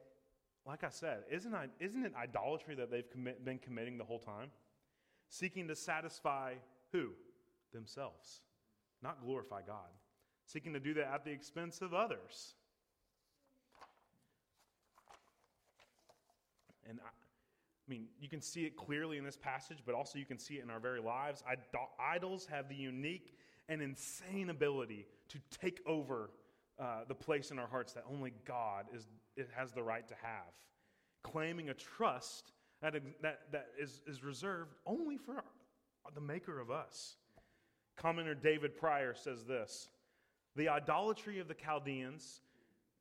[0.66, 4.50] like I said, isn't, isn't it idolatry that they've commit, been committing the whole time?
[5.30, 6.54] Seeking to satisfy
[6.92, 7.10] who?
[7.74, 8.42] Themselves,
[9.02, 9.90] not glorify God
[10.46, 12.56] seeking to do that at the expense of others.
[16.90, 20.26] And I, I mean, you can see it clearly in this passage, but also you
[20.26, 21.44] can see it in our very lives.
[22.00, 23.36] Idols have the unique
[23.70, 26.30] and insane ability to take over
[26.80, 30.16] uh, the place in our hearts that only God is, it has the right to
[30.22, 30.52] have,
[31.24, 32.52] claiming a trust
[32.82, 35.44] that, that, that is, is reserved only for
[36.14, 37.16] the maker of us.
[37.98, 39.88] Commenter David Prior says this
[40.56, 42.42] the idolatry of the Chaldeans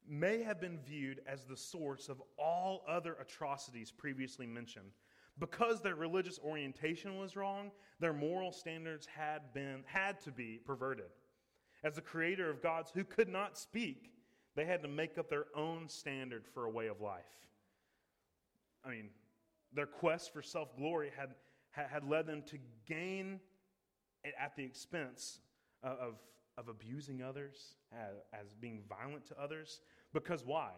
[0.09, 4.93] may have been viewed as the source of all other atrocities previously mentioned.
[5.39, 11.11] Because their religious orientation was wrong, their moral standards had, been, had to be perverted.
[11.85, 14.11] As the creator of gods who could not speak,
[14.55, 17.25] they had to make up their own standard for a way of life.
[18.85, 19.09] I mean,
[19.73, 21.35] their quest for self glory had,
[21.71, 23.41] had led them to gain
[24.25, 25.41] at the expense
[25.83, 26.15] uh, of
[26.59, 29.81] of abusing others, as, as being violent to others.
[30.13, 30.71] Because why?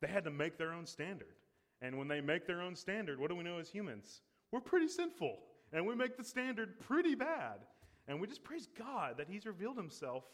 [0.00, 1.36] They had to make their own standard.
[1.80, 4.22] And when they make their own standard, what do we know as humans?
[4.52, 5.38] We're pretty sinful.
[5.72, 7.60] And we make the standard pretty bad.
[8.06, 10.24] And we just praise God that He's revealed Himself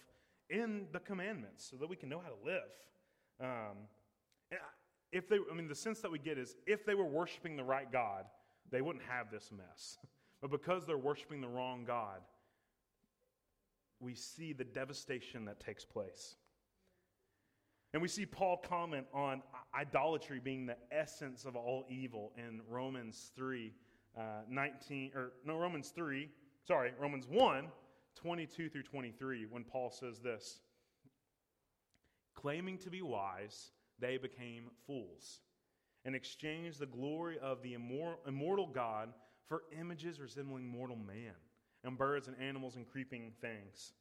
[0.50, 2.62] in the commandments so that we can know how to live.
[3.40, 3.76] Um,
[5.12, 7.64] if they, I mean, the sense that we get is if they were worshiping the
[7.64, 8.24] right God,
[8.70, 9.98] they wouldn't have this mess.
[10.42, 12.22] But because they're worshiping the wrong God,
[14.00, 16.36] we see the devastation that takes place.
[17.92, 19.42] And we see Paul comment on
[19.74, 23.72] idolatry being the essence of all evil in Romans 3,
[24.16, 26.28] uh, 19, or no, Romans 3,
[26.66, 27.66] sorry, Romans 1,
[28.14, 30.60] 22 through 23, when Paul says this
[32.34, 35.40] Claiming to be wise, they became fools
[36.04, 39.10] and exchanged the glory of the immortal God
[39.46, 41.34] for images resembling mortal man
[41.84, 43.92] and birds and animals and creeping things.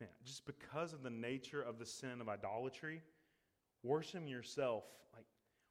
[0.00, 3.02] Man, just because of the nature of the sin of idolatry,
[3.82, 5.24] worshiping yourself, like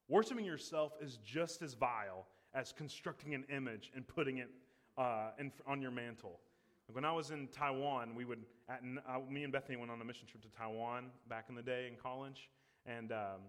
[0.08, 4.50] worshiping yourself is just as vile as constructing an image and putting it
[4.98, 6.40] uh, in, on your mantle.
[6.88, 10.02] Like when I was in Taiwan, we would, at, uh, me and Bethany went on
[10.02, 12.50] a mission trip to Taiwan back in the day in college.
[12.86, 13.42] And um,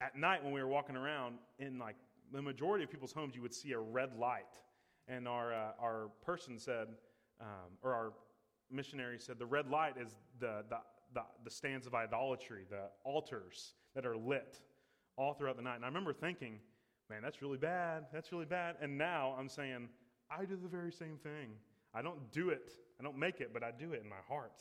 [0.00, 1.96] at night when we were walking around, in like
[2.32, 4.44] the majority of people's homes, you would see a red light.
[5.08, 6.88] And our, uh, our person said,
[7.42, 8.12] um, or our
[8.70, 10.78] missionary said the red light is the, the,
[11.14, 14.60] the, the stands of idolatry, the altars that are lit
[15.16, 15.76] all throughout the night.
[15.76, 16.58] And I remember thinking,
[17.10, 18.06] man, that's really bad.
[18.12, 18.76] That's really bad.
[18.80, 19.88] And now I'm saying,
[20.30, 21.50] I do the very same thing.
[21.94, 24.58] I don't do it, I don't make it, but I do it in my heart.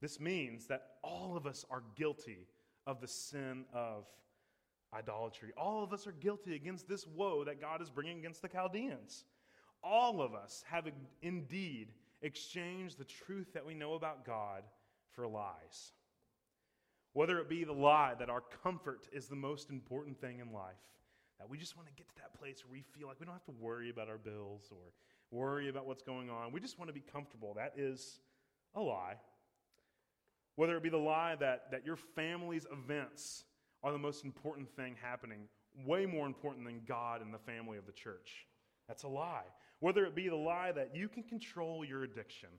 [0.00, 2.46] This means that all of us are guilty
[2.86, 4.06] of the sin of
[4.94, 5.50] idolatry.
[5.56, 9.24] All of us are guilty against this woe that God is bringing against the Chaldeans.
[9.82, 10.86] All of us have
[11.22, 11.88] indeed
[12.22, 14.62] exchanged the truth that we know about God
[15.12, 15.92] for lies.
[17.12, 20.74] Whether it be the lie that our comfort is the most important thing in life,
[21.38, 23.34] that we just want to get to that place where we feel like we don't
[23.34, 24.92] have to worry about our bills or
[25.30, 26.52] worry about what's going on.
[26.52, 27.54] We just want to be comfortable.
[27.54, 28.20] That is
[28.74, 29.14] a lie.
[30.56, 33.44] Whether it be the lie that, that your family's events
[33.82, 35.48] are the most important thing happening,
[35.86, 38.46] way more important than God and the family of the church.
[38.86, 39.44] That's a lie.
[39.80, 42.50] Whether it be the lie that you can control your addiction,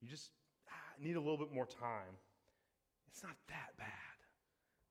[0.00, 0.30] you just
[0.68, 2.16] ah, need a little bit more time.
[3.10, 3.88] it's not that bad.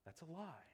[0.05, 0.67] That's a lie.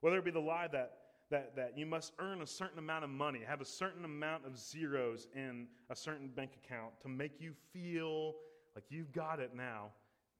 [0.00, 0.92] Whether it be the lie that,
[1.30, 4.58] that, that you must earn a certain amount of money, have a certain amount of
[4.58, 8.34] zeros in a certain bank account to make you feel
[8.74, 9.88] like you've got it now,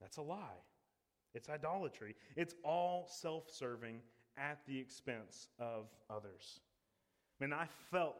[0.00, 0.58] that's a lie.
[1.34, 2.16] It's idolatry.
[2.36, 4.00] It's all self serving
[4.36, 6.60] at the expense of others.
[7.38, 8.16] Man, I felt,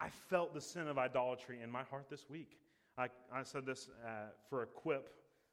[0.00, 2.58] I felt the sin of idolatry in my heart this week.
[2.96, 5.10] I, I said this uh, for Equip.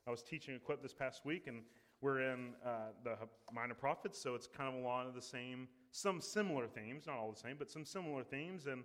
[0.08, 1.62] I was teaching Equip this past week, and
[2.02, 3.16] we're in uh, the
[3.52, 7.18] Minor Prophets, so it's kind of a lot of the same, some similar themes, not
[7.18, 8.68] all the same, but some similar themes.
[8.68, 8.84] And,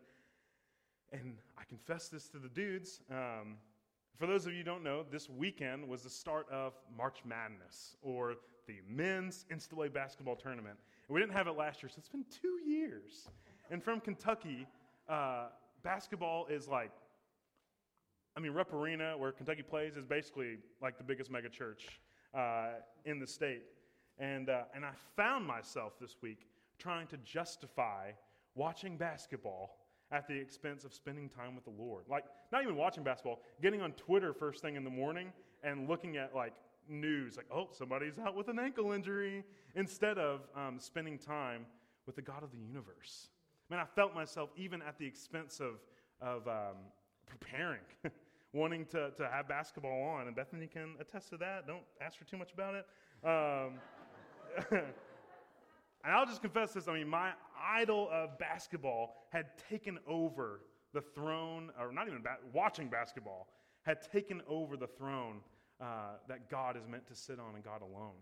[1.13, 3.01] and I confess this to the dudes.
[3.11, 3.57] Um,
[4.17, 7.97] for those of you who don't know, this weekend was the start of March Madness,
[8.03, 10.79] or the men's NCAA basketball tournament.
[11.09, 13.29] And we didn't have it last year, so it's been two years.
[13.71, 14.67] And from Kentucky,
[15.11, 15.49] uh,
[15.83, 16.93] basketball is like,
[18.37, 22.01] I mean, Rupp Arena, where Kentucky plays, is basically like the biggest mega church
[22.33, 22.69] uh,
[23.05, 23.65] in the state.
[24.19, 26.47] And, uh, and I found myself this week
[26.79, 28.13] trying to justify
[28.55, 29.79] watching basketball
[30.13, 32.05] at the expense of spending time with the Lord.
[32.09, 36.17] Like, not even watching basketball, getting on Twitter first thing in the morning and looking
[36.17, 36.55] at like
[36.89, 39.45] news, like, oh, somebody's out with an ankle injury,
[39.75, 41.67] instead of um, spending time
[42.07, 43.29] with the God of the universe.
[43.71, 45.75] Man, I felt myself even at the expense of,
[46.21, 46.77] of um,
[47.25, 47.81] preparing,
[48.53, 50.27] wanting to, to have basketball on.
[50.27, 51.69] And Bethany can attest to that.
[51.69, 52.87] Don't ask her too much about it.
[53.25, 53.75] Um,
[56.05, 57.31] and I'll just confess this I mean, my
[57.63, 63.47] idol of basketball had taken over the throne, or not even ba- watching basketball,
[63.83, 65.43] had taken over the throne
[65.81, 68.19] uh, that God is meant to sit on and God alone.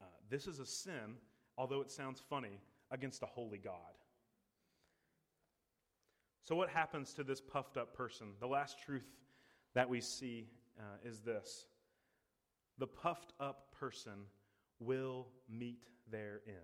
[0.00, 1.16] Uh, this is a sin,
[1.58, 2.58] although it sounds funny,
[2.92, 3.72] against a holy God.
[6.44, 8.28] So, what happens to this puffed up person?
[8.40, 9.06] The last truth
[9.74, 11.66] that we see uh, is this
[12.78, 14.26] the puffed up person
[14.80, 16.56] will meet their end.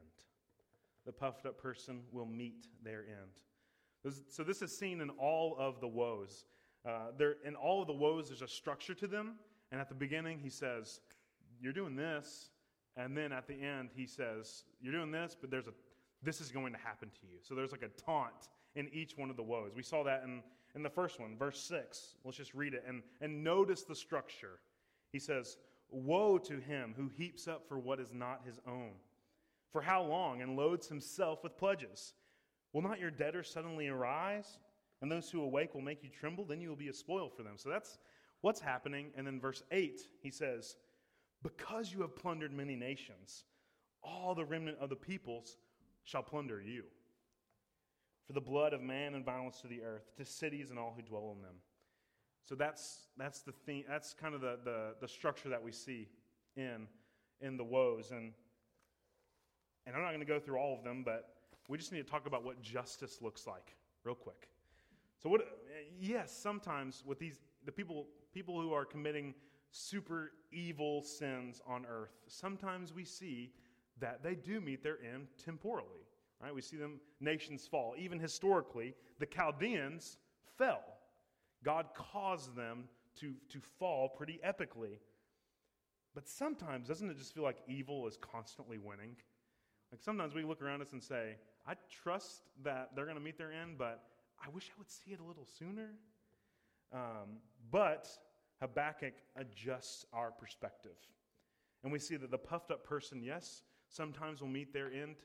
[1.06, 4.14] The puffed up person will meet their end.
[4.28, 6.44] So, this is seen in all of the woes.
[6.86, 9.34] Uh, there, in all of the woes, there's a structure to them.
[9.70, 11.00] And at the beginning, he says,
[11.60, 12.50] You're doing this.
[12.96, 15.72] And then at the end, he says, You're doing this, but there's a,
[16.22, 17.38] this is going to happen to you.
[17.42, 19.72] So there's like a taunt in each one of the woes.
[19.74, 20.42] We saw that in,
[20.74, 22.16] in the first one, verse 6.
[22.24, 24.58] Let's just read it and, and notice the structure.
[25.12, 25.56] He says,
[25.90, 28.90] Woe to him who heaps up for what is not his own.
[29.72, 30.42] For how long?
[30.42, 32.14] And loads himself with pledges.
[32.72, 34.58] Will not your debtors suddenly arise?
[35.00, 36.44] And those who awake will make you tremble?
[36.44, 37.54] Then you will be a spoil for them.
[37.56, 37.98] So that's
[38.40, 39.12] what's happening.
[39.16, 40.76] And then verse 8, he says,
[41.42, 43.44] Because you have plundered many nations,
[44.02, 45.56] all the remnant of the peoples
[46.08, 46.84] shall plunder you.
[48.26, 51.02] For the blood of man and violence to the earth, to cities and all who
[51.02, 51.56] dwell in them.
[52.48, 56.08] So that's, that's the theme, that's kind of the, the, the structure that we see
[56.56, 56.86] in,
[57.42, 58.10] in the woes.
[58.10, 58.32] And,
[59.86, 61.34] and I'm not going to go through all of them, but
[61.68, 64.48] we just need to talk about what justice looks like real quick.
[65.22, 65.42] So what
[66.00, 69.34] yes, sometimes with these the people people who are committing
[69.72, 73.52] super evil sins on earth, sometimes we see
[74.00, 76.06] that they do meet their end temporally.
[76.40, 76.54] Right?
[76.54, 77.94] We see them nations fall.
[77.98, 80.18] Even historically, the Chaldeans
[80.56, 80.82] fell
[81.64, 82.84] God caused them
[83.20, 84.98] to, to fall pretty epically.
[86.14, 89.16] But sometimes, doesn't it just feel like evil is constantly winning?
[89.92, 93.38] Like sometimes we look around us and say, I trust that they're going to meet
[93.38, 94.02] their end, but
[94.44, 95.90] I wish I would see it a little sooner.
[96.92, 98.08] Um, but
[98.60, 100.96] Habakkuk adjusts our perspective.
[101.82, 105.16] And we see that the puffed up person, yes, sometimes will meet their end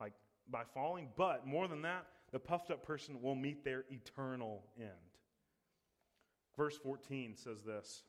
[0.00, 0.12] like
[0.50, 4.90] by falling, but more than that, the puffed up person will meet their eternal end.
[6.56, 8.04] Verse 14 says this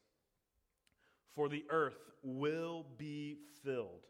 [1.35, 4.07] For the earth will be filled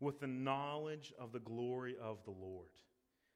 [0.00, 2.68] with the knowledge of the glory of the Lord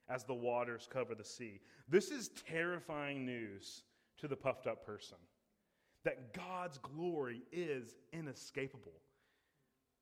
[0.09, 1.61] as the waters cover the sea.
[1.89, 3.83] This is terrifying news
[4.18, 5.16] to the puffed up person
[6.05, 9.01] that God's glory is inescapable.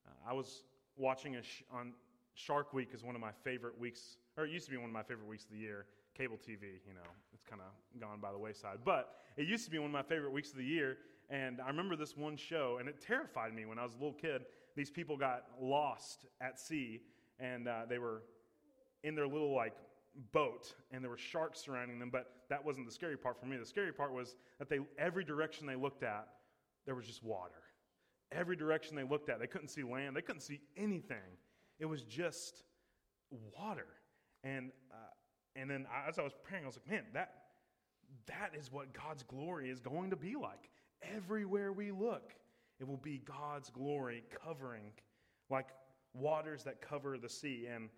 [0.07, 0.63] Uh, I was
[0.97, 1.93] watching sh- on
[2.39, 4.93] Shark Week is one of my favorite weeks, or it used to be one of
[4.93, 5.87] my favorite weeks of the year
[6.19, 8.79] cable TV, you know, it's kind of gone by the wayside.
[8.85, 10.99] But it used to be one of my favorite weeks of the year.
[11.31, 14.15] And I remember this one show, and it terrified me when I was a little
[14.15, 14.43] kid.
[14.75, 17.03] These people got lost at sea,
[17.39, 18.23] and uh, they were
[19.05, 19.75] in their little, like,
[20.33, 22.11] boat, and there were sharks surrounding them.
[22.11, 23.57] But that wasn't the scary part for me.
[23.57, 26.27] The scary part was that they, every direction they looked at,
[26.85, 27.63] there was just water.
[28.33, 31.17] Every direction they looked at, they couldn't see land, they couldn't see anything.
[31.79, 32.63] It was just
[33.31, 33.87] water.
[34.45, 34.97] And uh,
[35.59, 37.35] and then as I was praying, I was like, man, that,
[38.27, 40.71] that is what God's glory is going to be like.
[41.03, 42.33] Everywhere we look,
[42.81, 44.93] It will be God's glory covering,
[45.51, 45.69] like
[46.15, 47.67] waters that cover the sea.
[47.73, 47.89] And,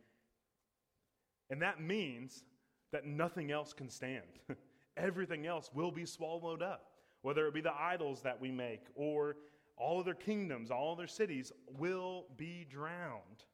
[1.50, 2.44] and that means
[2.92, 4.40] that nothing else can stand.
[4.96, 9.36] Everything else will be swallowed up, whether it be the idols that we make or
[9.76, 13.44] all other kingdoms, all other cities will be drowned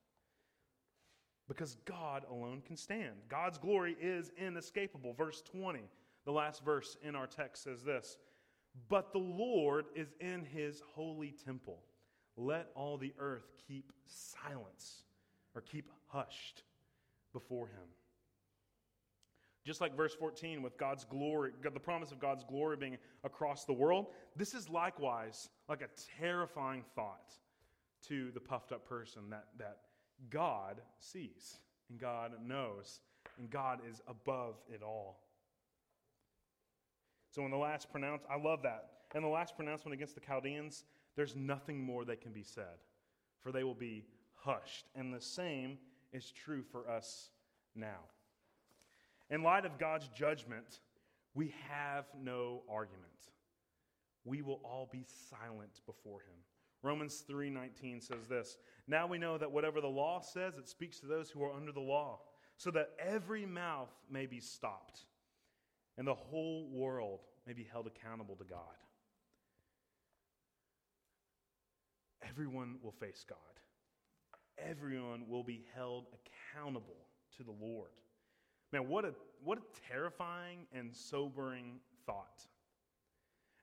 [1.48, 3.14] because God alone can stand.
[3.28, 5.12] God's glory is inescapable.
[5.12, 5.80] Verse 20,
[6.24, 8.18] the last verse in our text says this
[8.88, 11.80] But the Lord is in his holy temple.
[12.36, 15.04] Let all the earth keep silence
[15.54, 16.64] or keep hushed
[17.32, 17.88] before him.
[19.64, 23.72] Just like verse 14 with God's glory, the promise of God's glory being across the
[23.72, 25.88] world, this is likewise like a
[26.20, 27.32] terrifying thought
[28.08, 29.78] to the puffed up person that, that
[30.30, 31.58] God sees
[31.88, 33.00] and God knows
[33.38, 35.20] and God is above it all.
[37.30, 38.90] So in the last pronounce, I love that.
[39.14, 40.84] In the last pronouncement against the Chaldeans,
[41.16, 42.78] there's nothing more that can be said,
[43.42, 44.04] for they will be
[44.34, 44.86] hushed.
[44.94, 45.78] And the same
[46.12, 47.30] is true for us
[47.74, 48.00] now.
[49.30, 50.80] In light of God's judgment,
[51.34, 53.04] we have no argument.
[54.24, 56.36] We will all be silent before him.
[56.82, 61.06] Romans 3:19 says this, "Now we know that whatever the law says, it speaks to
[61.06, 62.20] those who are under the law,
[62.56, 65.04] so that every mouth may be stopped
[65.96, 68.76] and the whole world may be held accountable to God."
[72.22, 73.38] Everyone will face God.
[74.58, 77.06] Everyone will be held accountable
[77.36, 77.90] to the Lord.
[78.72, 79.14] Man, what a,
[79.44, 79.62] what a
[79.92, 82.42] terrifying and sobering thought.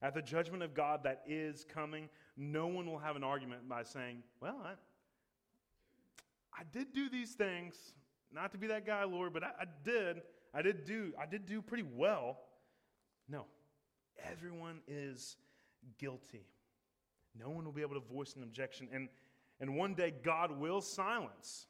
[0.02, 3.84] At the judgment of God that is coming, no one will have an argument by
[3.84, 4.74] saying, Well, I,
[6.58, 7.76] I did do these things,
[8.32, 10.22] not to be that guy, Lord, but I, I did.
[10.54, 12.38] I did do, I did do pretty well.
[13.28, 13.46] No.
[14.32, 15.38] Everyone is
[15.98, 16.46] guilty.
[17.38, 18.88] No one will be able to voice an objection.
[18.94, 19.10] And,
[19.60, 21.68] and one day, God will silence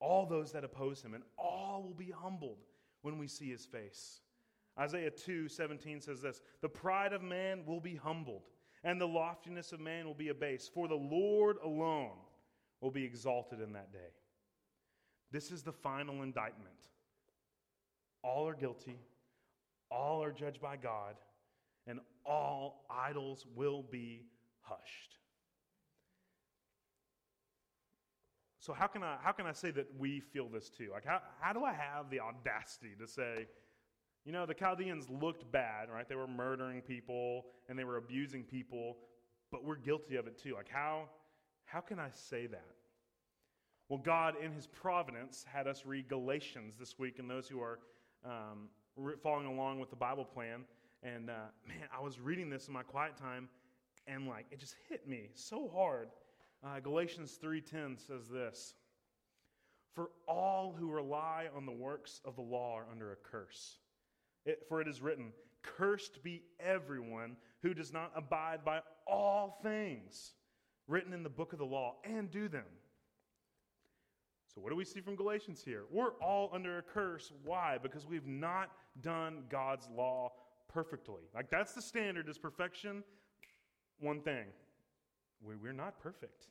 [0.00, 2.58] all those that oppose him, and all will be humbled
[3.02, 4.20] when we see his face.
[4.78, 8.42] Isaiah 2 17 says this The pride of man will be humbled,
[8.84, 12.16] and the loftiness of man will be abased, for the Lord alone
[12.86, 14.14] will be exalted in that day.
[15.32, 16.86] This is the final indictment.
[18.22, 19.00] All are guilty,
[19.90, 21.16] all are judged by God,
[21.88, 24.26] and all idols will be
[24.60, 25.18] hushed.
[28.60, 30.90] So, how can, I, how can I say that we feel this too?
[30.92, 33.48] Like, how, how do I have the audacity to say,
[34.24, 36.08] you know, the Chaldeans looked bad, right?
[36.08, 38.98] They were murdering people and they were abusing people,
[39.50, 40.54] but we're guilty of it too.
[40.54, 41.08] Like, how,
[41.66, 42.76] how can I say that?
[43.88, 47.78] Well, God, in His providence, had us read Galatians this week, and those who are
[48.24, 48.68] um,
[49.22, 50.64] following along with the Bible plan.
[51.02, 51.34] And uh,
[51.68, 53.48] man, I was reading this in my quiet time,
[54.06, 56.08] and like it just hit me so hard.
[56.64, 58.74] Uh, Galatians 3:10 says this:
[59.94, 63.78] "For all who rely on the works of the law are under a curse.
[64.44, 70.34] It, for it is written, Cursed be everyone who does not abide by all things
[70.88, 72.64] written in the book of the law and do them.
[74.54, 75.84] So, what do we see from Galatians here?
[75.90, 77.32] We're all under a curse.
[77.44, 77.78] Why?
[77.82, 78.70] Because we've not
[79.02, 80.32] done God's law
[80.68, 81.22] perfectly.
[81.34, 83.04] Like, that's the standard is perfection.
[84.00, 84.46] One thing
[85.42, 86.46] we're not perfect.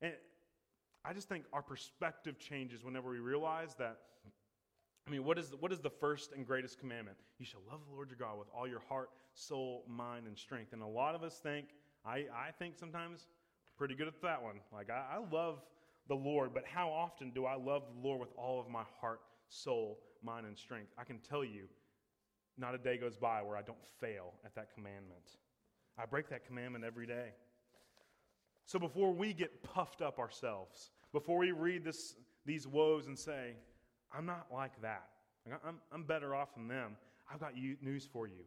[0.00, 0.14] And
[1.04, 3.98] I just think our perspective changes whenever we realize that
[5.06, 7.16] I mean, what is, the, what is the first and greatest commandment?
[7.38, 10.72] You shall love the Lord your God with all your heart, soul, mind, and strength.
[10.72, 11.66] And a lot of us think,
[12.04, 13.26] I, I think sometimes,
[13.76, 14.56] pretty good at that one.
[14.72, 15.60] Like, I, I love
[16.08, 19.20] the Lord, but how often do I love the Lord with all of my heart,
[19.48, 20.90] soul, mind, and strength?
[20.98, 21.64] I can tell you,
[22.58, 25.38] not a day goes by where I don't fail at that commandment.
[25.98, 27.30] I break that commandment every day.
[28.64, 32.14] So before we get puffed up ourselves, before we read this,
[32.46, 33.54] these woes and say,
[34.12, 35.08] I'm not like that.
[35.66, 36.96] I'm, I'm better off than them.
[37.32, 38.44] I've got news for you.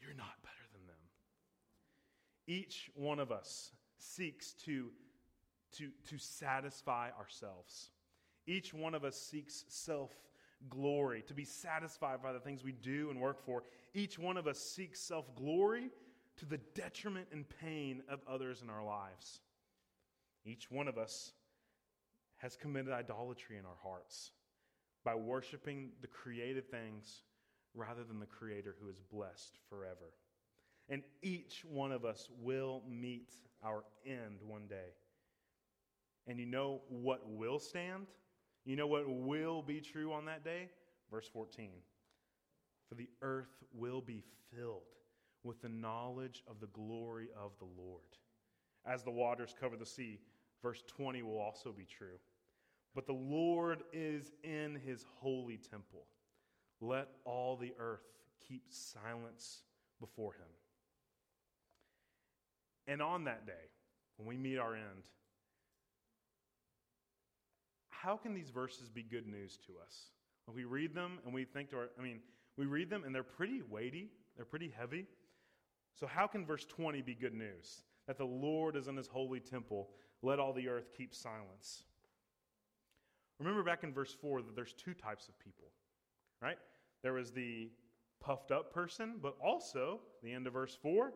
[0.00, 0.59] You're not better.
[2.46, 4.90] Each one of us seeks to,
[5.76, 7.90] to, to satisfy ourselves.
[8.46, 10.10] Each one of us seeks self
[10.68, 13.62] glory, to be satisfied by the things we do and work for.
[13.94, 15.90] Each one of us seeks self glory
[16.38, 19.40] to the detriment and pain of others in our lives.
[20.44, 21.32] Each one of us
[22.38, 24.32] has committed idolatry in our hearts
[25.04, 27.22] by worshiping the created things
[27.74, 30.14] rather than the Creator who is blessed forever.
[30.90, 33.30] And each one of us will meet
[33.64, 34.90] our end one day.
[36.26, 38.08] And you know what will stand?
[38.64, 40.68] You know what will be true on that day?
[41.10, 41.70] Verse 14
[42.88, 44.82] For the earth will be filled
[45.44, 48.02] with the knowledge of the glory of the Lord
[48.84, 50.18] as the waters cover the sea.
[50.62, 52.18] Verse 20 will also be true.
[52.94, 56.06] But the Lord is in his holy temple.
[56.80, 58.04] Let all the earth
[58.46, 59.62] keep silence
[60.00, 60.48] before him.
[62.90, 63.70] And on that day,
[64.16, 65.04] when we meet our end,
[67.88, 70.10] how can these verses be good news to us?
[70.46, 72.18] When we read them and we think to our, I mean,
[72.56, 75.06] we read them and they're pretty weighty, they're pretty heavy.
[75.94, 77.82] So, how can verse 20 be good news?
[78.08, 79.90] That the Lord is in his holy temple,
[80.22, 81.84] let all the earth keep silence.
[83.38, 85.68] Remember back in verse 4 that there's two types of people,
[86.42, 86.58] right?
[87.04, 87.70] There was the
[88.20, 91.12] puffed up person, but also, the end of verse 4,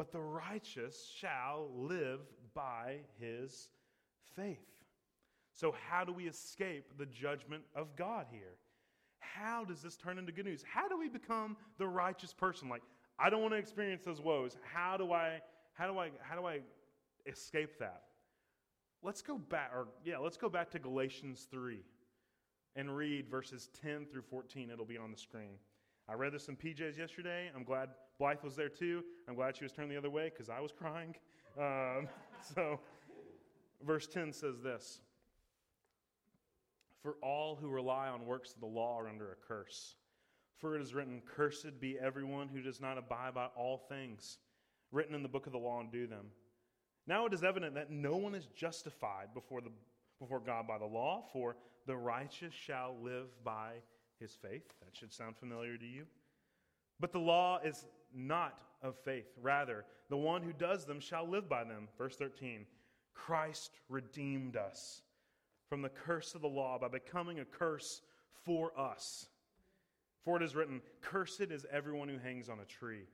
[0.00, 2.20] but the righteous shall live
[2.54, 3.68] by his
[4.34, 4.56] faith.
[5.52, 8.56] So, how do we escape the judgment of God here?
[9.18, 10.64] How does this turn into good news?
[10.66, 12.70] How do we become the righteous person?
[12.70, 12.80] Like,
[13.18, 14.56] I don't want to experience those woes.
[14.72, 15.42] How do I
[15.74, 16.60] how do I how do I
[17.26, 18.04] escape that?
[19.02, 21.76] Let's go back or yeah, let's go back to Galatians 3
[22.74, 24.70] and read verses 10 through 14.
[24.70, 25.58] It'll be on the screen.
[26.08, 27.50] I read this in PJs yesterday.
[27.54, 27.90] I'm glad
[28.20, 29.02] Blythe was there too.
[29.26, 31.16] I'm glad she was turned the other way because I was crying.
[31.58, 32.08] Um,
[32.54, 32.78] so,
[33.84, 35.00] verse 10 says this
[37.02, 39.96] For all who rely on works of the law are under a curse.
[40.56, 44.38] For it is written, Cursed be everyone who does not abide by all things
[44.92, 46.26] written in the book of the law and do them.
[47.08, 49.72] Now it is evident that no one is justified before, the,
[50.20, 51.56] before God by the law, for
[51.88, 53.72] the righteous shall live by
[54.20, 54.72] his faith.
[54.84, 56.06] That should sound familiar to you.
[57.00, 59.26] But the law is not of faith.
[59.40, 61.88] Rather, the one who does them shall live by them.
[61.98, 62.66] Verse 13
[63.14, 65.02] Christ redeemed us
[65.68, 68.02] from the curse of the law by becoming a curse
[68.44, 69.26] for us.
[70.24, 73.04] For it is written, Cursed is everyone who hangs on a tree,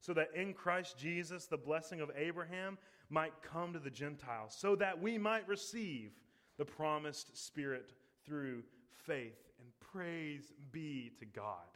[0.00, 4.76] so that in Christ Jesus the blessing of Abraham might come to the Gentiles, so
[4.76, 6.12] that we might receive
[6.58, 7.92] the promised Spirit
[8.24, 8.62] through
[9.04, 9.38] faith.
[9.58, 11.66] And praise be to God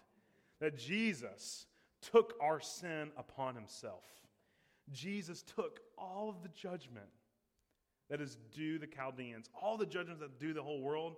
[0.60, 1.66] that Jesus
[2.00, 4.04] took our sin upon himself.
[4.92, 7.06] Jesus took all of the judgment
[8.08, 11.16] that is due the Chaldeans, all the judgments that do the whole world,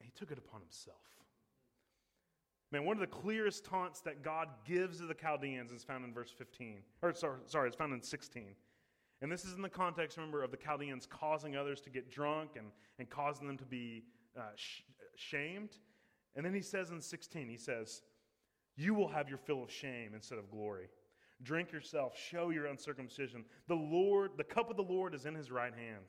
[0.00, 0.96] he took it upon himself.
[2.70, 6.12] Man, one of the clearest taunts that God gives to the Chaldeans is found in
[6.12, 6.82] verse 15.
[7.00, 8.54] Or, sorry, sorry, it's found in 16.
[9.22, 12.50] And this is in the context, remember, of the Chaldeans causing others to get drunk
[12.56, 12.66] and,
[12.98, 14.04] and causing them to be
[14.36, 14.82] uh, sh-
[15.16, 15.70] shamed.
[16.36, 18.02] And then he says in 16, he says,
[18.78, 20.88] You will have your fill of shame instead of glory.
[21.42, 23.44] Drink yourself, show your uncircumcision.
[23.68, 26.06] The Lord, the cup of the Lord is in his right hand,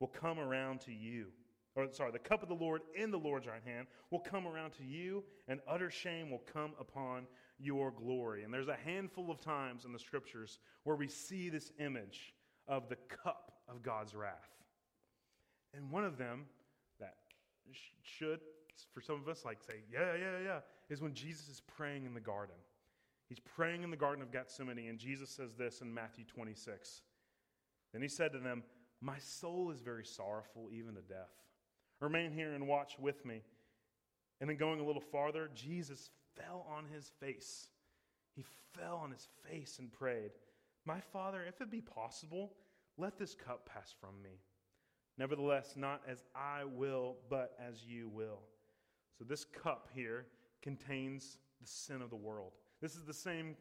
[0.00, 1.26] will come around to you
[1.74, 4.72] or sorry, the cup of the Lord in the Lord's right hand will come around
[4.74, 7.26] to you, and utter shame will come upon
[7.58, 8.44] your glory.
[8.44, 12.34] And there's a handful of times in the scriptures where we see this image
[12.68, 14.50] of the cup of God's wrath.
[15.74, 16.44] And one of them
[17.00, 17.14] that
[18.02, 18.40] should,
[18.92, 22.14] for some of us, like say, yeah, yeah, yeah, is when Jesus is praying in
[22.14, 22.56] the garden.
[23.32, 27.00] He's praying in the Garden of Gethsemane, and Jesus says this in Matthew 26.
[27.94, 28.62] Then he said to them,
[29.00, 31.32] My soul is very sorrowful, even to death.
[32.00, 33.40] Remain here and watch with me.
[34.40, 37.68] And then going a little farther, Jesus fell on his face.
[38.34, 38.44] He
[38.74, 40.32] fell on his face and prayed,
[40.84, 42.52] My Father, if it be possible,
[42.98, 44.40] let this cup pass from me.
[45.16, 48.40] Nevertheless, not as I will, but as you will.
[49.22, 50.26] So, this cup here
[50.62, 52.54] contains the sin of the world.
[52.80, 53.54] This is the same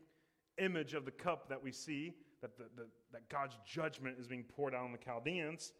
[0.57, 4.43] image of the cup that we see, that, the, the, that God's judgment is being
[4.43, 5.73] poured out on the Chaldeans.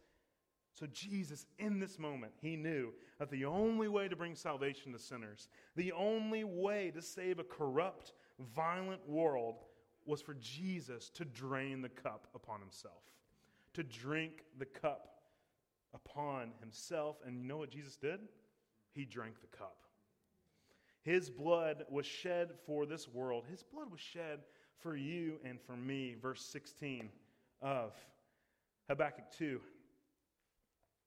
[0.76, 5.00] So, Jesus, in this moment, he knew that the only way to bring salvation to
[5.00, 8.14] sinners, the only way to save a corrupt,
[8.56, 9.64] violent world,
[10.06, 13.02] was for Jesus to drain the cup upon himself,
[13.74, 15.22] to drink the cup
[15.96, 17.18] upon himself.
[17.26, 18.20] And you know what Jesus did?
[18.94, 19.78] He drank the cup.
[21.04, 24.40] His blood was shed for this world, His blood was shed
[24.80, 26.16] for you and for me.
[26.22, 27.10] Verse 16
[27.62, 27.94] of
[28.90, 29.62] Habakkuk 2.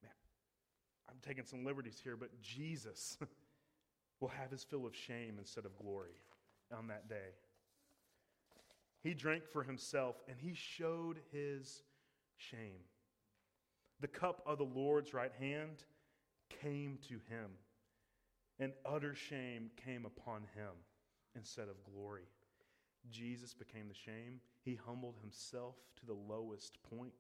[0.03, 0.13] Man,
[1.09, 3.19] I'm taking some liberties here, but Jesus
[4.21, 6.17] will have his fill of shame instead of glory
[6.77, 7.35] on that day.
[9.03, 11.83] He drank for himself and he showed his
[12.37, 12.81] shame.
[14.01, 15.85] The cup of the Lord's right hand
[16.49, 17.51] came to him,
[18.59, 20.73] and utter shame came upon him
[21.37, 22.29] instead of glory.
[23.11, 24.41] Jesus became the shame.
[24.63, 27.13] He humbled himself to the lowest point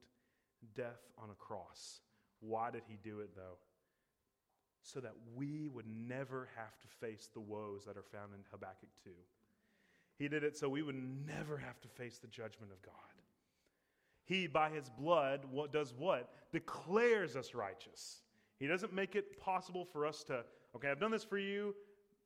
[0.74, 2.01] death on a cross.
[2.41, 3.59] Why did he do it, though?
[4.85, 8.91] so that we would never have to face the woes that are found in Habakkuk
[9.03, 9.11] 2.
[10.18, 12.95] He did it so we would never have to face the judgment of God.
[14.26, 16.30] He, by his blood, what does what?
[16.53, 18.20] Declares us righteous.
[18.61, 20.45] He doesn't make it possible for us to,
[20.77, 21.75] okay, I've done this for you.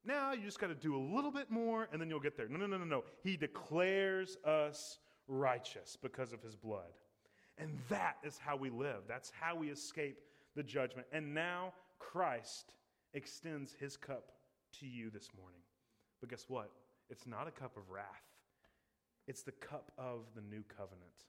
[0.05, 2.49] Now you just got to do a little bit more and then you'll get there.
[2.49, 3.05] No, no, no, no, no.
[3.23, 6.95] He declares us righteous because of his blood.
[7.59, 9.03] And that is how we live.
[9.09, 10.19] That's how we escape
[10.55, 11.07] the judgment.
[11.13, 12.75] And now Christ
[13.15, 14.33] extends his cup
[14.81, 15.61] to you this morning.
[16.21, 16.71] But guess what?
[17.11, 18.05] It's not a cup of wrath,
[19.27, 21.25] it's the cup of the new covenant.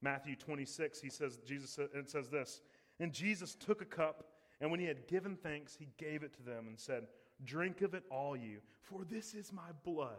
[0.00, 2.60] Matthew 26, he says, Jesus it says this,
[3.00, 4.24] and Jesus took a cup,
[4.60, 7.06] and when he had given thanks, he gave it to them and said,
[7.44, 10.16] Drink of it, all you, for this is my blood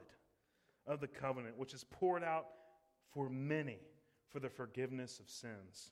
[0.87, 2.45] of the covenant, which is poured out
[3.13, 3.79] for many
[4.29, 5.91] for the forgiveness of sins.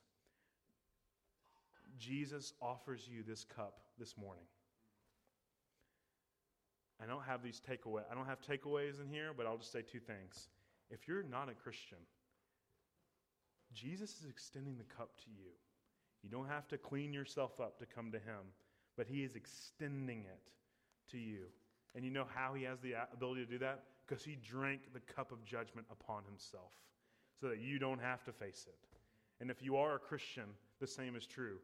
[1.98, 4.44] Jesus offers you this cup this morning.
[7.02, 8.02] I don't have these takeaway.
[8.10, 10.48] I don't have takeaways in here, but I'll just say two things.
[10.90, 11.98] If you're not a Christian,
[13.74, 15.52] Jesus is extending the cup to you.
[16.22, 18.52] You don't have to clean yourself up to come to him,
[18.96, 20.50] but he is extending it
[21.12, 21.44] to you.
[21.94, 23.84] And you know how he has the ability to do that?
[24.06, 26.72] Because he drank the cup of judgment upon himself
[27.40, 28.78] so that you don't have to face it.
[29.40, 30.44] And if you are a Christian,
[30.80, 31.58] the same is true.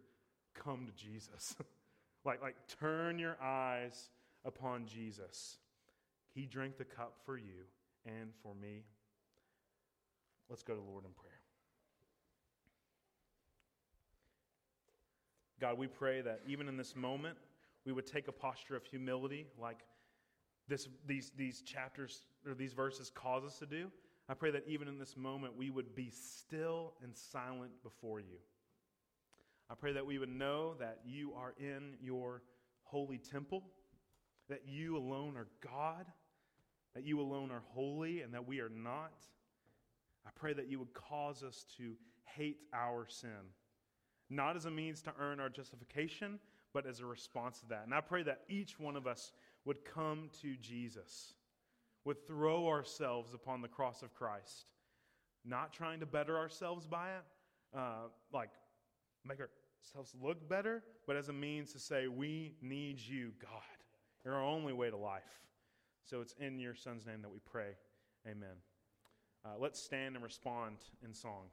[0.54, 1.56] Come to Jesus.
[2.24, 4.10] like, like turn your eyes
[4.44, 5.58] upon Jesus.
[6.34, 7.66] He drank the cup for you
[8.06, 8.84] and for me.
[10.48, 11.33] Let's go to the Lord in prayer.
[15.60, 17.36] God, we pray that even in this moment,
[17.84, 19.80] we would take a posture of humility like
[20.68, 23.90] this, these, these chapters or these verses cause us to do.
[24.28, 28.38] I pray that even in this moment, we would be still and silent before you.
[29.70, 32.42] I pray that we would know that you are in your
[32.82, 33.64] holy temple,
[34.48, 36.06] that you alone are God,
[36.94, 39.12] that you alone are holy, and that we are not.
[40.26, 41.94] I pray that you would cause us to
[42.24, 43.52] hate our sin,
[44.34, 46.38] not as a means to earn our justification,
[46.72, 47.84] but as a response to that.
[47.84, 49.32] And I pray that each one of us
[49.64, 51.34] would come to Jesus
[52.04, 54.66] would throw ourselves upon the cross of Christ,
[55.44, 58.50] not trying to better ourselves by it, uh, like
[59.24, 63.50] make ourselves look better, but as a means to say, we need you, God.
[64.24, 65.22] You're our only way to life.
[66.04, 67.70] So it's in your Son's name that we pray.
[68.26, 68.56] Amen.
[69.44, 71.48] Uh, let's stand and respond in song.